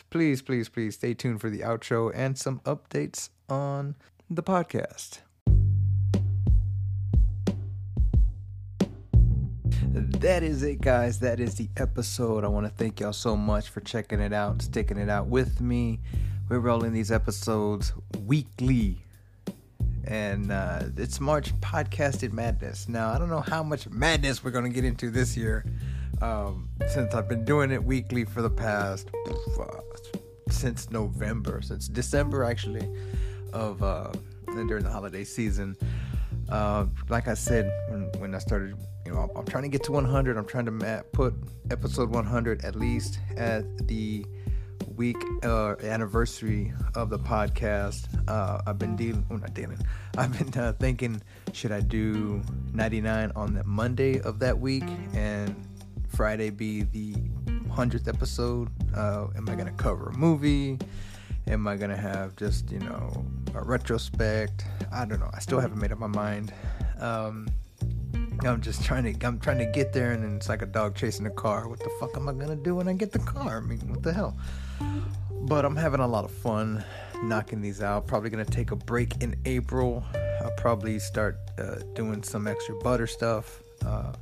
Please, 0.10 0.42
please, 0.42 0.70
please 0.70 0.96
stay 0.96 1.14
tuned 1.14 1.42
for 1.42 1.50
the 1.50 1.60
outro 1.60 2.12
and 2.14 2.38
some 2.38 2.60
updates 2.62 3.30
on 3.48 3.96
the 4.30 4.44
podcast. 4.44 5.20
That 9.92 10.44
is 10.44 10.64
it, 10.64 10.82
guys. 10.82 11.20
That 11.20 11.40
is 11.40 11.56
the 11.56 11.70
episode. 11.78 12.44
I 12.44 12.48
want 12.48 12.66
to 12.66 12.72
thank 12.72 13.00
y'all 13.00 13.14
so 13.14 13.36
much 13.36 13.70
for 13.70 13.82
checking 13.82 14.20
it 14.20 14.34
out, 14.34 14.62
sticking 14.62 14.98
it 14.98 15.10
out 15.10 15.28
with 15.28 15.62
me. 15.62 16.00
We're 16.48 16.60
rolling 16.60 16.94
these 16.94 17.12
episodes 17.12 17.94
weekly. 18.26 19.00
And 20.06 20.52
uh, 20.52 20.84
it's 20.98 21.20
March 21.20 21.54
podcasted 21.62 22.32
madness. 22.32 22.88
Now, 22.90 23.12
I 23.12 23.18
don't 23.18 23.30
know 23.30 23.42
how 23.42 23.64
much 23.64 23.90
madness 23.90 24.44
we're 24.44 24.52
going 24.52 24.66
to 24.66 24.72
get 24.72 24.86
into 24.86 25.12
this 25.12 25.38
year 25.38 25.66
um, 26.22 26.70
since 26.88 27.14
I've 27.14 27.28
been 27.28 27.46
doing 27.46 27.72
it 27.72 27.84
weekly 27.84 28.26
for 28.26 28.42
the 28.42 28.50
past, 28.50 29.10
uh, 29.60 29.66
since 30.50 30.90
November, 30.90 31.62
since 31.62 31.88
December 31.88 32.44
actually 32.44 32.88
of 33.54 33.82
uh, 33.84 34.12
during 34.46 34.84
the 34.84 34.92
holiday 34.92 35.24
season. 35.24 35.76
Uh, 36.50 36.86
like 37.10 37.28
I 37.28 37.36
said 37.36 37.72
when, 37.90 38.12
when 38.20 38.36
I 38.36 38.40
started, 38.40 38.76
you 39.06 39.12
know, 39.14 39.20
I'm, 39.20 39.30
I'm 39.38 39.46
trying 39.46 39.64
to 39.64 39.70
get 39.70 39.84
to 39.84 39.92
100. 39.92 40.38
I'm 40.38 40.46
trying 40.46 40.66
to 40.66 41.06
put 41.12 41.36
episode 41.70 42.10
100 42.10 42.66
at 42.66 42.76
least 42.76 43.20
at 43.38 43.88
the 43.88 44.26
week 44.96 45.18
uh, 45.44 45.76
anniversary 45.82 46.74
of 46.96 47.10
the 47.10 47.20
podcast. 47.20 48.08
Uh, 48.28 48.62
I've 48.66 48.80
been 48.80 48.96
dealing, 48.96 49.26
well, 49.30 49.40
not 49.40 49.54
dealing. 49.54 49.80
I've 50.18 50.38
been 50.38 50.62
uh, 50.62 50.74
thinking, 50.80 51.22
should 51.54 51.72
I 51.72 51.82
do 51.82 52.42
99 52.74 53.32
on 53.36 53.54
the 53.54 53.64
Monday 53.64 54.20
of 54.22 54.40
that 54.40 54.60
week 54.60 54.84
and 55.14 55.56
Friday 56.08 56.50
be 56.50 56.84
the 56.84 57.14
100th 57.70 58.08
episode? 58.08 58.70
Uh, 58.96 59.28
am 59.36 59.48
I 59.48 59.56
gonna 59.56 59.72
cover 59.72 60.10
a 60.10 60.18
movie? 60.18 60.78
Am 61.48 61.68
I 61.68 61.78
gonna 61.78 61.98
have 61.98 62.36
just 62.36 62.72
you 62.72 62.80
know 62.80 63.26
a 63.56 63.64
retrospect? 63.64 64.66
I 64.92 65.06
don't 65.06 65.20
know. 65.20 65.30
I 65.34 65.40
still 65.40 65.60
haven't 65.60 65.80
made 65.80 65.92
up 65.92 66.00
my 66.00 66.08
mind. 66.08 66.54
Um, 67.00 67.48
I'm 68.44 68.62
just 68.62 68.84
trying 68.84 69.14
to 69.14 69.28
I'm 69.28 69.40
trying 69.40 69.58
to 69.60 69.66
get 69.66 69.94
there, 69.94 70.12
and 70.12 70.36
it's 70.36 70.50
like 70.50 70.62
a 70.62 70.66
dog 70.66 70.96
chasing 70.96 71.26
a 71.26 71.32
car. 71.32 71.68
What 71.68 71.80
the 71.80 71.90
fuck 72.00 72.16
am 72.16 72.30
I 72.30 72.34
gonna 72.34 72.56
do 72.56 72.76
when 72.76 72.88
I 72.88 72.94
get 72.94 73.12
the 73.12 73.20
car? 73.20 73.58
I 73.58 73.60
mean, 73.62 73.80
what 73.90 74.04
the 74.04 74.14
hell? 74.14 74.38
But 75.42 75.66
I'm 75.66 75.76
having 75.76 76.00
a 76.00 76.08
lot 76.08 76.26
of 76.26 76.32
fun 76.32 76.84
knocking 77.24 77.62
these 77.62 77.82
out. 77.82 78.08
Probably 78.08 78.30
gonna 78.30 78.46
take 78.46 78.72
a 78.72 78.76
break 78.76 79.22
in 79.22 79.36
April. 79.46 80.04
I'll 80.42 80.56
probably 80.58 81.00
start 81.00 81.38
uh, 81.58 81.76
doing 81.94 82.24
some 82.24 82.48
extra 82.48 82.76
butter 82.76 83.08
stuff. 83.08 83.62
Uh, 83.86 84.14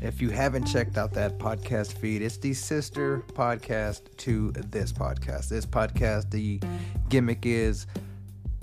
if 0.00 0.20
you 0.20 0.30
haven't 0.30 0.66
checked 0.66 0.98
out 0.98 1.12
that 1.14 1.38
podcast 1.38 1.94
feed, 1.94 2.22
it's 2.22 2.36
the 2.36 2.52
sister 2.52 3.24
podcast 3.32 4.02
to 4.18 4.50
this 4.52 4.92
podcast. 4.92 5.48
This 5.48 5.64
podcast, 5.64 6.30
the 6.30 6.60
gimmick 7.08 7.46
is 7.46 7.86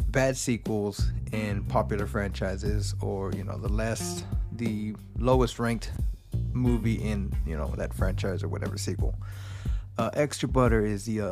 bad 0.10 0.38
sequels 0.38 1.10
in 1.32 1.64
popular 1.64 2.06
franchises, 2.06 2.94
or 3.02 3.32
you 3.32 3.44
know, 3.44 3.58
the 3.58 3.70
less, 3.70 4.24
the 4.62 4.96
lowest 5.18 5.58
ranked 5.58 5.92
movie 6.54 6.96
in 6.96 7.34
you 7.48 7.58
know 7.58 7.74
that 7.78 7.94
franchise 7.94 8.44
or 8.44 8.48
whatever 8.48 8.78
sequel. 8.78 9.16
Uh, 9.98 10.12
Extra 10.14 10.48
Butter 10.48 10.86
is 10.86 11.06
the 11.06 11.22
uh, 11.22 11.32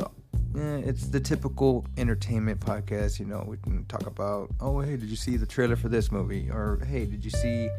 eh, 0.58 0.82
it's 0.84 1.08
the 1.08 1.20
typical 1.20 1.86
entertainment 1.98 2.60
podcast. 2.60 3.20
You 3.20 3.28
know, 3.28 3.46
we 3.48 3.58
can 3.58 3.86
talk 3.86 4.08
about, 4.08 4.50
oh 4.60 4.80
hey, 4.80 4.98
did 4.98 5.10
you 5.10 5.16
see 5.16 5.38
the 5.38 5.46
trailer 5.46 5.76
for 5.76 5.90
this 5.90 6.12
movie? 6.12 6.50
Or 6.50 6.82
hey, 6.88 7.06
did 7.06 7.24
you 7.24 7.30
see? 7.30 7.70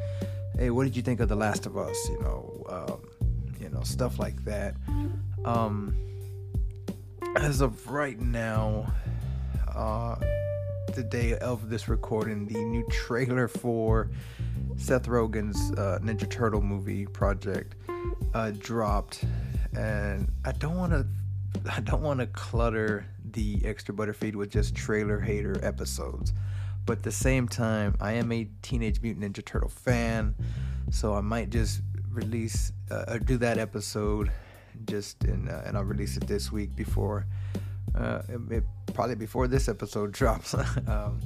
Hey, 0.56 0.70
what 0.70 0.84
did 0.84 0.96
you 0.96 1.02
think 1.02 1.18
of 1.20 1.28
The 1.28 1.36
Last 1.36 1.66
of 1.66 1.76
Us? 1.76 1.98
You 2.08 2.20
know, 2.20 2.64
um, 2.68 3.28
you 3.60 3.68
know 3.70 3.82
stuff 3.82 4.20
like 4.20 4.44
that. 4.44 4.76
Um, 5.44 5.96
as 7.36 7.60
of 7.60 7.90
right 7.90 8.20
now, 8.20 8.86
uh, 9.74 10.14
the 10.94 11.02
day 11.02 11.36
of 11.38 11.70
this 11.70 11.88
recording, 11.88 12.46
the 12.46 12.58
new 12.64 12.84
trailer 12.88 13.48
for 13.48 14.10
Seth 14.80 15.06
Rogen's 15.06 15.72
uh, 15.72 15.98
Ninja 16.02 16.28
Turtle 16.28 16.62
movie 16.62 17.04
project 17.04 17.76
uh, 18.32 18.50
dropped, 18.58 19.24
and 19.76 20.32
I 20.44 20.52
don't 20.52 20.76
want 20.76 20.92
to, 20.92 21.06
I 21.70 21.80
don't 21.80 22.02
want 22.02 22.20
to 22.20 22.26
clutter 22.26 23.06
the 23.32 23.60
extra 23.64 23.94
butterfeed 23.94 24.34
with 24.34 24.50
just 24.50 24.74
trailer 24.74 25.20
hater 25.20 25.62
episodes, 25.62 26.32
but 26.86 26.98
at 26.98 27.02
the 27.04 27.12
same 27.12 27.46
time, 27.46 27.94
I 28.00 28.12
am 28.14 28.32
a 28.32 28.48
Teenage 28.62 29.02
Mutant 29.02 29.36
Ninja 29.36 29.44
Turtle 29.44 29.68
fan, 29.68 30.34
so 30.90 31.14
I 31.14 31.20
might 31.20 31.50
just 31.50 31.82
release 32.10 32.72
uh, 32.90 33.04
or 33.06 33.18
do 33.18 33.36
that 33.36 33.58
episode, 33.58 34.32
just 34.86 35.24
in, 35.24 35.48
uh, 35.48 35.62
and 35.66 35.76
I'll 35.76 35.84
release 35.84 36.16
it 36.16 36.26
this 36.26 36.50
week 36.50 36.74
before. 36.74 37.26
Uh, 37.94 38.22
it, 38.28 38.52
it, 38.52 38.64
probably 38.94 39.14
before 39.14 39.46
this 39.46 39.68
episode 39.68 40.12
drops. 40.20 40.54
um, 40.54 41.20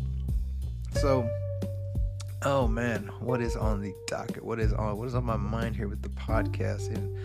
so, 0.94 1.28
oh 2.44 2.68
man, 2.68 3.10
what 3.20 3.40
is 3.40 3.56
on 3.56 3.80
the 3.80 3.94
docket? 4.06 4.44
What 4.44 4.60
is 4.60 4.72
on? 4.72 4.96
What 4.98 5.08
is 5.08 5.14
on 5.14 5.24
my 5.24 5.36
mind 5.36 5.76
here 5.76 5.88
with 5.88 6.02
the 6.02 6.10
podcast? 6.10 6.94
And 6.94 7.16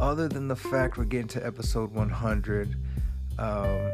other 0.00 0.28
than 0.28 0.48
the 0.48 0.56
fact 0.56 0.96
we're 0.96 1.04
getting 1.04 1.28
to 1.28 1.44
episode 1.44 1.92
100, 1.92 2.76
um, 3.38 3.90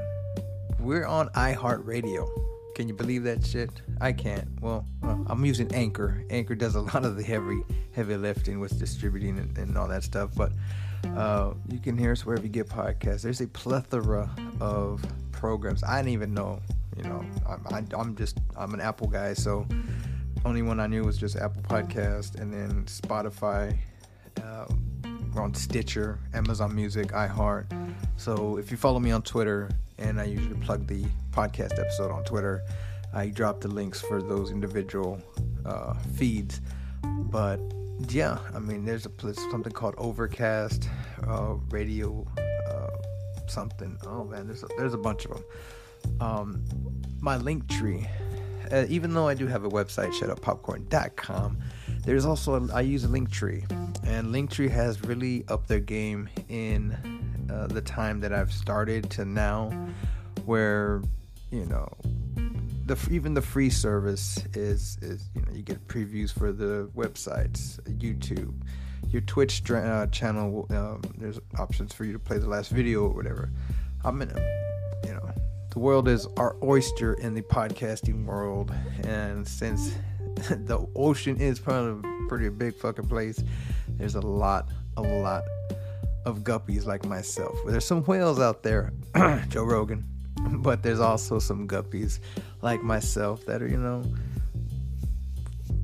we're 0.79 1.07
on 1.07 1.29
iHeartRadio. 1.31 2.29
Can 2.75 2.89
you 2.89 2.95
believe 2.95 3.25
that 3.25 3.45
shit? 3.45 3.71
I 4.01 4.13
can't. 4.13 4.49
Well, 4.61 4.87
well, 5.03 5.25
I'm 5.29 5.45
using 5.45 5.73
Anchor. 5.75 6.25
Anchor 6.31 6.55
does 6.55 6.75
a 6.75 6.81
lot 6.81 7.05
of 7.05 7.17
the 7.17 7.23
heavy, 7.23 7.63
heavy 7.95 8.17
lifting 8.17 8.61
with 8.61 8.79
distributing 8.79 9.39
and, 9.39 9.57
and 9.59 9.77
all 9.77 9.89
that 9.89 10.05
stuff, 10.05 10.31
but. 10.37 10.53
Uh, 11.17 11.53
you 11.69 11.81
can 11.81 11.99
hear 11.99 12.13
us 12.13 12.25
wherever 12.25 12.45
you 12.45 12.49
get 12.49 12.69
podcasts. 12.69 13.23
There's 13.23 13.41
a 13.41 13.49
plethora 13.49 14.31
of 14.61 15.05
programs. 15.33 15.83
I 15.83 15.97
didn't 15.99 16.13
even 16.13 16.33
know. 16.33 16.61
You 16.97 17.03
know, 17.03 17.25
I'm, 17.49 17.67
I, 17.93 18.01
am 18.01 18.15
just 18.15 18.39
I'm 18.57 18.73
an 18.73 18.81
Apple 18.81 19.09
guy, 19.09 19.35
so 19.35 19.67
only 20.45 20.63
one 20.63 20.81
I 20.81 20.87
knew 20.87 21.05
was 21.05 21.19
just 21.19 21.37
Apple 21.37 21.63
Podcast, 21.63 22.41
and 22.41 22.53
then 22.53 22.85
Spotify. 22.85 23.77
Uh, 24.43 24.67
we're 25.33 25.43
on 25.43 25.55
Stitcher, 25.55 26.19
Amazon 26.35 26.75
Music, 26.75 27.09
iHeart. 27.09 27.67
So 28.17 28.57
if 28.57 28.71
you 28.71 28.77
follow 28.77 28.99
me 28.99 29.11
on 29.13 29.23
Twitter, 29.23 29.71
and 29.99 30.21
I 30.21 30.25
usually 30.25 30.57
plug 30.57 30.87
the 30.87 31.05
podcast 31.31 31.79
episode 31.79 32.11
on 32.11 32.25
Twitter, 32.25 32.63
I 33.15 33.29
drop 33.29 33.61
the 33.61 33.69
links 33.69 34.01
for 34.01 34.21
those 34.23 34.51
individual 34.51 35.21
uh, 35.65 35.95
feeds. 36.15 36.61
But 37.03 37.61
yeah, 38.09 38.39
I 38.55 38.59
mean, 38.59 38.85
there's 38.85 39.07
a 39.07 39.35
something 39.51 39.73
called 39.73 39.95
Overcast, 39.97 40.89
uh, 41.27 41.55
Radio, 41.71 42.27
uh, 42.69 42.89
something. 43.47 43.99
Oh 44.07 44.25
man, 44.25 44.47
there's 44.47 44.65
a, 44.65 44.69
there's 44.77 44.95
a 44.95 44.99
bunch 44.99 45.25
of 45.27 45.35
them. 45.35 45.45
Um, 46.21 46.65
my 47.21 47.39
Linktree, 47.39 48.09
uh, 48.71 48.85
even 48.89 49.15
though 49.15 49.29
I 49.29 49.35
do 49.35 49.47
have 49.47 49.65
a 49.65 49.69
website, 49.69 50.13
shutuppopcorn.com, 50.13 51.59
there's 52.05 52.25
also 52.25 52.55
a, 52.55 52.73
I 52.73 52.81
use 52.83 53.05
Linktree, 53.05 53.71
and 54.07 54.35
Linktree 54.35 54.71
has 54.71 55.03
really 55.03 55.45
upped 55.49 55.69
their 55.69 55.81
game 55.81 56.29
in 56.49 56.97
uh, 57.53 57.67
the 57.67 57.81
time 57.81 58.21
that 58.21 58.33
I've 58.33 58.53
started 58.53 59.11
to 59.11 59.25
now, 59.25 59.71
where 60.45 61.03
you 61.51 61.65
know 61.67 61.89
the 62.87 62.99
even 63.11 63.35
the 63.35 63.43
free 63.43 63.71
service 63.71 64.45
is 64.55 64.99
is 65.03 65.29
you 65.35 65.43
know 65.43 65.53
you 65.53 65.63
get 65.63 65.87
previews 65.87 66.33
for 66.33 66.53
the 66.53 66.91
websites, 66.97 67.81
YouTube, 67.99 68.55
your 69.11 69.23
Twitch 69.23 69.63
uh, 69.71 70.07
channel. 70.09 70.67
Um, 70.71 71.03
there's 71.19 71.39
options 71.59 71.93
for 71.93 72.05
you 72.05 72.13
to 72.13 72.19
play 72.19 72.39
the 72.39 72.49
last 72.49 72.71
video 72.71 73.05
or 73.05 73.11
whatever. 73.11 73.51
I'm 74.05 74.21
in, 74.23 74.29
know, 74.29 74.72
the 75.73 75.79
world 75.79 76.09
is 76.09 76.27
our 76.37 76.57
oyster 76.63 77.15
in 77.15 77.35
the 77.35 77.43
podcasting 77.43 78.25
world, 78.25 78.73
and 79.05 79.47
since 79.47 79.93
the 80.51 80.87
ocean 80.97 81.41
is 81.41 81.59
probably 81.59 82.09
a 82.09 82.29
pretty 82.29 82.49
big 82.49 82.75
fucking 82.77 83.09
place, 83.09 83.43
there's 83.89 84.15
a 84.15 84.21
lot, 84.21 84.69
a 84.97 85.03
lot 85.03 85.43
of 86.25 86.41
guppies 86.41 86.87
like 86.87 87.05
myself. 87.05 87.57
There's 87.67 87.85
some 87.85 88.03
whales 88.05 88.41
out 88.41 88.63
there, 88.63 88.93
Joe 89.49 89.65
Rogan 89.65 90.09
but 90.51 90.83
there's 90.83 91.01
also 91.01 91.39
some 91.39 91.69
guppies 91.69 92.19
like 92.63 92.83
myself 92.83 93.45
that 93.47 93.63
are, 93.63 93.69
you 93.69 93.79
know, 93.79 94.05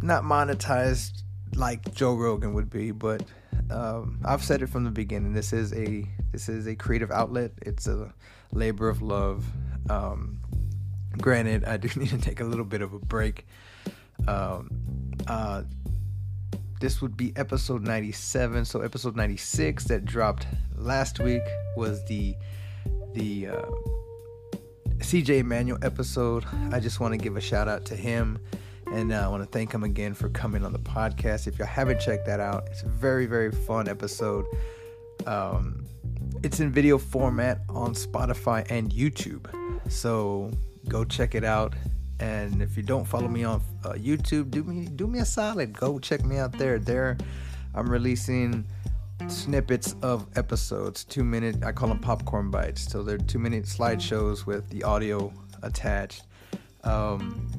not 0.02 0.22
monetized 0.22 1.22
like 1.54 1.94
Joe 1.94 2.14
Rogan 2.14 2.54
would 2.54 2.70
be, 2.70 2.90
but 2.90 3.22
um, 3.70 4.18
I've 4.24 4.42
said 4.42 4.62
it 4.62 4.68
from 4.68 4.84
the 4.84 4.90
beginning. 4.90 5.32
This 5.32 5.52
is 5.52 5.72
a 5.74 6.04
this 6.32 6.48
is 6.48 6.66
a 6.66 6.74
creative 6.74 7.10
outlet. 7.10 7.52
It's 7.62 7.86
a 7.86 8.12
labor 8.52 8.88
of 8.88 9.02
love. 9.02 9.44
Um, 9.88 10.38
granted, 11.18 11.64
I 11.64 11.76
do 11.76 11.88
need 12.00 12.10
to 12.10 12.18
take 12.18 12.40
a 12.40 12.44
little 12.44 12.64
bit 12.64 12.82
of 12.82 12.92
a 12.92 12.98
break. 12.98 13.46
Um, 14.26 14.70
uh, 15.26 15.62
this 16.80 17.02
would 17.02 17.16
be 17.16 17.32
episode 17.36 17.82
97. 17.82 18.64
So 18.64 18.80
episode 18.80 19.16
96 19.16 19.84
that 19.84 20.04
dropped 20.04 20.46
last 20.76 21.20
week 21.20 21.42
was 21.76 22.04
the 22.06 22.34
the 23.14 23.48
uh, 23.48 23.66
CJ 24.98 25.40
Emanuel 25.40 25.78
episode. 25.82 26.44
I 26.70 26.78
just 26.78 27.00
want 27.00 27.14
to 27.14 27.18
give 27.18 27.36
a 27.36 27.40
shout 27.40 27.68
out 27.68 27.84
to 27.86 27.96
him 27.96 28.38
and 28.92 29.12
uh, 29.12 29.24
I 29.24 29.28
want 29.28 29.42
to 29.42 29.48
thank 29.48 29.72
him 29.72 29.84
again 29.84 30.14
for 30.14 30.28
coming 30.30 30.64
on 30.64 30.72
the 30.72 30.78
podcast. 30.78 31.46
If 31.46 31.58
y'all 31.58 31.66
haven't 31.66 32.00
checked 32.00 32.26
that 32.26 32.40
out, 32.40 32.68
it's 32.70 32.82
a 32.82 32.88
very, 32.88 33.26
very 33.26 33.50
fun 33.50 33.88
episode. 33.88 34.46
Um, 35.26 35.84
it's 36.42 36.60
in 36.60 36.72
video 36.72 36.98
format 36.98 37.60
on 37.68 37.94
Spotify 37.94 38.66
and 38.70 38.90
YouTube. 38.90 39.46
So 39.88 40.50
go 40.88 41.04
check 41.04 41.34
it 41.34 41.44
out. 41.44 41.74
And 42.20 42.60
if 42.62 42.76
you 42.76 42.82
don't 42.82 43.04
follow 43.04 43.28
me 43.28 43.44
on 43.44 43.62
uh, 43.84 43.90
YouTube, 43.90 44.50
do 44.50 44.64
me 44.64 44.86
do 44.86 45.06
me 45.06 45.20
a 45.20 45.24
solid. 45.24 45.72
Go 45.72 45.98
check 45.98 46.24
me 46.24 46.38
out 46.38 46.52
there. 46.52 46.78
There, 46.78 47.16
I'm 47.74 47.88
releasing 47.88 48.66
snippets 49.26 49.94
of 50.02 50.26
episodes, 50.36 51.04
two 51.04 51.24
minute, 51.24 51.64
I 51.64 51.72
call 51.72 51.88
them 51.88 51.98
popcorn 51.98 52.50
bites. 52.50 52.90
So 52.90 53.02
they're 53.02 53.18
two 53.18 53.38
minute 53.38 53.64
slideshows 53.64 54.46
with 54.46 54.68
the 54.70 54.84
audio 54.84 55.32
attached. 55.62 56.24
Um, 56.84 57.50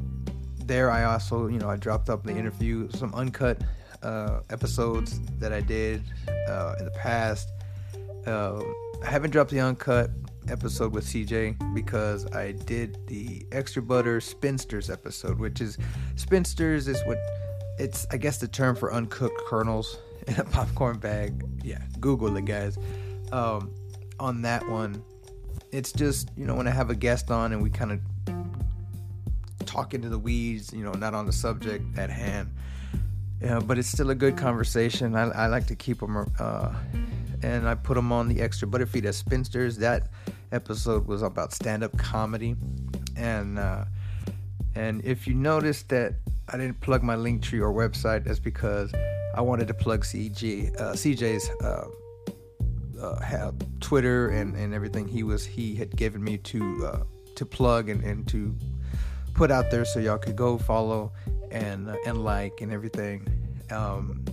there, 0.66 0.90
I 0.90 1.04
also, 1.04 1.48
you 1.48 1.60
know, 1.60 1.70
I 1.70 1.76
dropped 1.76 2.10
up 2.10 2.24
the 2.24 2.36
interview, 2.36 2.90
some 2.92 3.14
uncut 3.14 3.62
uh, 4.02 4.42
episodes 4.50 5.20
that 5.40 5.52
I 5.52 5.62
did 5.62 6.04
uh, 6.48 6.76
in 6.80 6.86
the 6.86 6.92
past. 6.92 7.50
Uh, 8.26 8.62
I 9.04 9.10
haven't 9.10 9.32
dropped 9.32 9.52
the 9.52 9.60
uncut 9.60 10.12
episode 10.48 10.94
with 10.94 11.06
CJ 11.06 11.74
because 11.74 12.26
I 12.34 12.54
did 12.54 13.06
the 13.08 13.46
extra 13.52 13.82
butter 13.82 14.22
spinsters 14.22 14.90
episode, 14.90 15.40
which 15.40 15.62
is 15.62 15.78
spinsters 16.16 16.88
is 16.88 17.02
what 17.06 17.18
it's 17.78 18.08
I 18.12 18.18
guess 18.18 18.38
the 18.38 18.48
term 18.48 18.76
for 18.76 18.94
uncooked 18.94 19.42
kernels 19.48 20.00
in 20.28 20.36
a 20.36 20.46
popcorn 20.46 20.98
bag. 20.98 21.44
Yeah, 21.64 21.82
Google 22.00 22.36
it, 22.38 22.46
guys. 22.46 22.78
Um, 23.32 23.72
on 24.20 24.42
that 24.42 24.68
one, 24.68 25.04
it's 25.72 25.92
just 25.92 26.30
you 26.36 26.46
know 26.46 26.56
when 26.56 26.68
I 26.68 26.72
have 26.72 26.90
a 26.90 26.96
guest 26.96 27.32
on 27.32 27.54
and 27.54 27.62
we 27.62 27.70
kind 27.70 27.92
of 27.92 28.00
talk 29.70 29.94
into 29.94 30.10
the 30.10 30.18
weeds, 30.20 30.74
you 30.74 30.84
know, 30.84 30.92
not 30.94 31.14
on 31.14 31.26
the 31.26 31.32
subject 31.32 31.98
at 31.98 32.10
hand. 32.10 32.50
Yeah, 33.42 33.60
but 33.60 33.78
it's 33.78 33.88
still 33.88 34.10
a 34.10 34.16
good 34.16 34.36
conversation. 34.36 35.16
I, 35.16 35.30
I 35.30 35.48
like 35.48 35.68
to 35.68 35.76
keep 35.76 36.00
them, 36.00 36.30
uh, 36.40 36.74
and 37.44 37.68
I 37.68 37.76
put 37.76 37.96
them 37.96 38.12
on 38.12 38.28
the 38.28 38.42
extra 38.42 38.68
butterfeed 38.68 39.06
as 39.06 39.18
spinsters. 39.18 39.78
That 39.78 40.10
episode 40.52 41.08
was 41.08 41.22
about 41.22 41.54
stand-up 41.54 41.98
comedy, 41.98 42.56
and 43.16 43.60
uh, 43.60 43.86
and 44.76 45.04
if 45.04 45.28
you 45.28 45.34
notice 45.34 45.84
that 45.84 46.16
I 46.48 46.58
didn't 46.58 46.80
plug 46.82 47.04
my 47.04 47.16
Linktree 47.16 47.62
or 47.62 47.74
website, 47.74 48.26
that's 48.26 48.40
because 48.40 48.94
I 49.36 49.42
wanted 49.42 49.68
to 49.68 49.74
plug 49.74 50.04
CG, 50.04 50.76
uh, 50.80 50.94
CJ's 50.94 51.50
uh, 51.64 51.88
uh, 53.02 53.52
Twitter 53.80 54.30
and, 54.30 54.56
and 54.56 54.74
everything 54.74 55.08
he 55.08 55.24
was 55.24 55.46
he 55.46 55.76
had 55.76 55.96
given 55.96 56.24
me 56.24 56.38
to 56.38 56.86
uh, 56.86 57.04
to 57.36 57.46
plug 57.46 57.90
and, 57.90 58.04
and 58.04 58.28
to 58.28 58.56
put 59.34 59.52
out 59.52 59.72
there 59.72 59.86
so 59.86 60.00
y'all 60.00 60.18
could 60.18 60.36
go 60.36 60.58
follow 60.58 61.12
and 61.52 61.90
uh, 61.90 61.96
and 62.06 62.24
like 62.24 62.62
and 62.62 62.72
everything. 62.72 63.28
Um, 63.72 64.26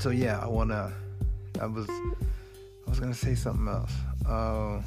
so 0.00 0.10
yeah, 0.10 0.38
I 0.38 0.46
wanna. 0.46 0.92
I 1.60 1.66
was 1.66 1.88
I 1.88 2.90
was 2.90 2.98
gonna 2.98 3.14
say 3.14 3.34
something 3.34 3.68
else. 3.68 3.92
Uh, 4.26 4.80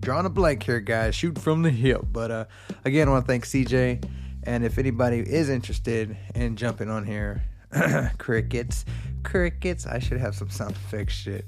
drawing 0.00 0.26
a 0.26 0.30
blank 0.30 0.62
here, 0.62 0.80
guys. 0.80 1.14
Shoot 1.14 1.38
from 1.38 1.62
the 1.62 1.70
hip. 1.70 2.02
But 2.12 2.30
uh, 2.30 2.44
again, 2.84 3.08
I 3.08 3.10
want 3.10 3.26
to 3.26 3.30
thank 3.30 3.44
CJ. 3.44 4.04
And 4.44 4.64
if 4.64 4.78
anybody 4.78 5.18
is 5.18 5.50
interested 5.50 6.16
in 6.34 6.56
jumping 6.56 6.88
on 6.88 7.04
here, 7.04 7.42
crickets, 8.18 8.86
crickets. 9.22 9.86
I 9.86 9.98
should 9.98 10.18
have 10.18 10.34
some 10.34 10.48
sound 10.48 10.72
effects 10.72 11.12
shit, 11.12 11.46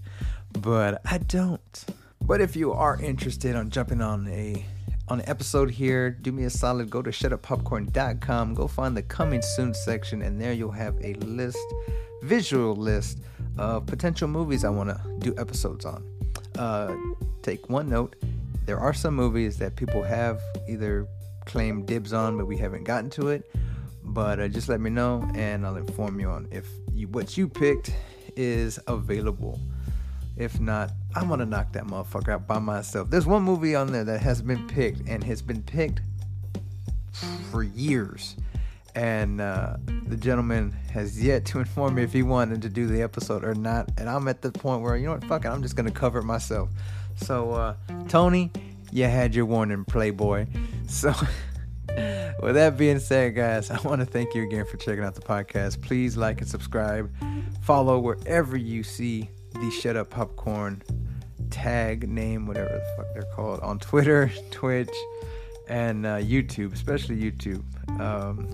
but 0.53 1.01
I 1.11 1.19
don't. 1.19 1.85
But 2.21 2.43
if 2.43 2.55
you 2.55 2.73
are 2.73 3.01
interested 3.01 3.57
on 3.57 3.71
jumping 3.71 4.03
on 4.03 4.29
a 4.29 4.65
on 5.09 5.21
an 5.21 5.29
episode 5.29 5.71
here, 5.71 6.11
do 6.11 6.31
me 6.31 6.45
a 6.45 6.51
solid. 6.51 6.91
Go 6.91 7.01
to 7.03 7.11
shutuppopcorn.com. 7.11 8.55
Go 8.55 8.69
find 8.69 8.97
the 8.97 9.03
coming 9.03 9.41
soon 9.43 9.73
section, 9.73 10.21
and 10.23 10.41
there 10.41 10.53
you'll 10.53 10.71
have 10.71 10.95
a 11.03 11.15
list, 11.15 11.59
visual 12.23 12.77
list 12.77 13.19
of 13.61 13.87
potential 13.87 14.27
movies 14.27 14.65
I 14.65 14.71
want 14.71 14.89
to 14.89 15.01
do 15.19 15.35
episodes 15.39 15.85
on. 15.85 16.03
Uh, 16.59 16.97
take 17.43 17.69
one 17.69 17.89
note: 17.89 18.17
there 18.67 18.79
are 18.79 18.95
some 18.95 19.15
movies 19.15 19.59
that 19.59 19.77
people 19.77 20.03
have 20.03 20.41
either 20.69 21.07
claimed 21.45 21.87
dibs 21.87 22.13
on, 22.13 22.37
but 22.37 22.47
we 22.47 22.57
haven't 22.57 22.85
gotten 22.85 23.11
to 23.11 23.29
it. 23.29 23.55
But 24.03 24.41
uh, 24.41 24.49
just 24.49 24.69
let 24.69 24.81
me 24.81 24.91
know, 24.91 25.31
and 25.35 25.65
I'll 25.65 25.77
inform 25.77 26.19
you 26.19 26.29
on 26.31 26.49
if 26.51 26.67
you, 26.93 27.07
what 27.09 27.37
you 27.37 27.49
picked 27.49 27.95
is 28.35 28.81
available. 28.87 29.61
If 30.37 30.59
not, 30.59 30.91
I'm 31.15 31.29
gonna 31.29 31.45
knock 31.45 31.73
that 31.75 31.85
motherfucker 31.85 32.31
out 32.31 32.47
by 32.47 32.59
myself. 32.59 33.11
There's 33.11 33.27
one 33.27 33.43
movie 33.43 33.75
on 33.75 33.93
there 33.93 34.05
that 34.05 34.21
has 34.21 34.41
been 34.41 34.67
picked 34.69 35.07
and 35.07 35.23
has 35.25 35.43
been 35.43 35.63
picked 35.63 36.01
for 37.51 37.63
years. 37.63 38.37
And 38.95 39.41
uh, 39.41 39.77
the 40.07 40.17
gentleman 40.17 40.73
has 40.93 41.23
yet 41.23 41.45
to 41.47 41.59
inform 41.61 41.95
me 41.95 42.03
if 42.03 42.13
he 42.13 42.23
wanted 42.23 42.63
to 42.63 42.69
do 42.69 42.87
the 42.87 43.03
episode 43.03 43.45
or 43.45 43.55
not. 43.55 43.91
And 43.99 44.09
I'm 44.09 44.29
at 44.29 44.43
the 44.43 44.53
point 44.53 44.83
where, 44.83 44.97
you 44.97 45.07
know 45.07 45.13
what, 45.13 45.25
fuck 45.25 45.45
it, 45.45 45.49
I'm 45.49 45.63
just 45.63 45.77
gonna 45.77 45.91
cover 45.91 46.21
it 46.21 46.25
myself. 46.25 46.71
So, 47.17 47.53
uh, 47.53 47.75
Tony, 48.09 48.51
you 48.93 49.05
had 49.05 49.35
your 49.35 49.47
warning, 49.47 49.85
Playboy. 49.85 50.47
So, 50.89 51.13
with 52.43 52.55
that 52.55 52.77
being 52.77 52.99
said, 52.99 53.35
guys, 53.35 53.71
I 53.71 53.81
want 53.81 54.01
to 54.01 54.07
thank 54.07 54.35
you 54.35 54.43
again 54.43 54.65
for 54.65 54.77
checking 54.77 55.05
out 55.05 55.15
the 55.15 55.21
podcast. 55.21 55.83
Please 55.83 56.17
like 56.17 56.41
and 56.41 56.49
subscribe. 56.49 57.13
Follow 57.63 57.99
wherever 57.99 58.57
you 58.57 58.83
see 58.83 59.31
the 59.53 59.71
Shut 59.71 59.97
Up 59.97 60.11
Popcorn 60.11 60.83
tag 61.51 62.09
name, 62.09 62.47
whatever 62.47 62.69
the 62.69 62.97
fuck 62.97 63.13
they're 63.13 63.35
called, 63.35 63.61
on 63.61 63.79
Twitter, 63.79 64.31
Twitch, 64.51 64.91
and 65.69 66.07
uh, 66.07 66.17
YouTube, 66.17 66.73
especially 66.73 67.17
YouTube. 67.17 67.63
Um, 68.01 68.49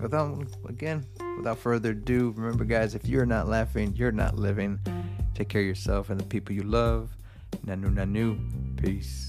without 0.00 0.46
again, 0.68 1.04
without 1.36 1.58
further 1.58 1.90
ado, 1.90 2.32
remember, 2.36 2.64
guys, 2.64 2.94
if 2.94 3.06
you're 3.06 3.26
not 3.26 3.48
laughing, 3.48 3.94
you're 3.96 4.12
not 4.12 4.36
living. 4.36 4.78
Take 5.34 5.48
care 5.48 5.60
of 5.60 5.66
yourself 5.66 6.10
and 6.10 6.18
the 6.18 6.24
people 6.24 6.54
you 6.54 6.62
love. 6.62 7.10
Nanu 7.66 7.92
nanu. 7.92 8.38
Peace. 8.76 9.27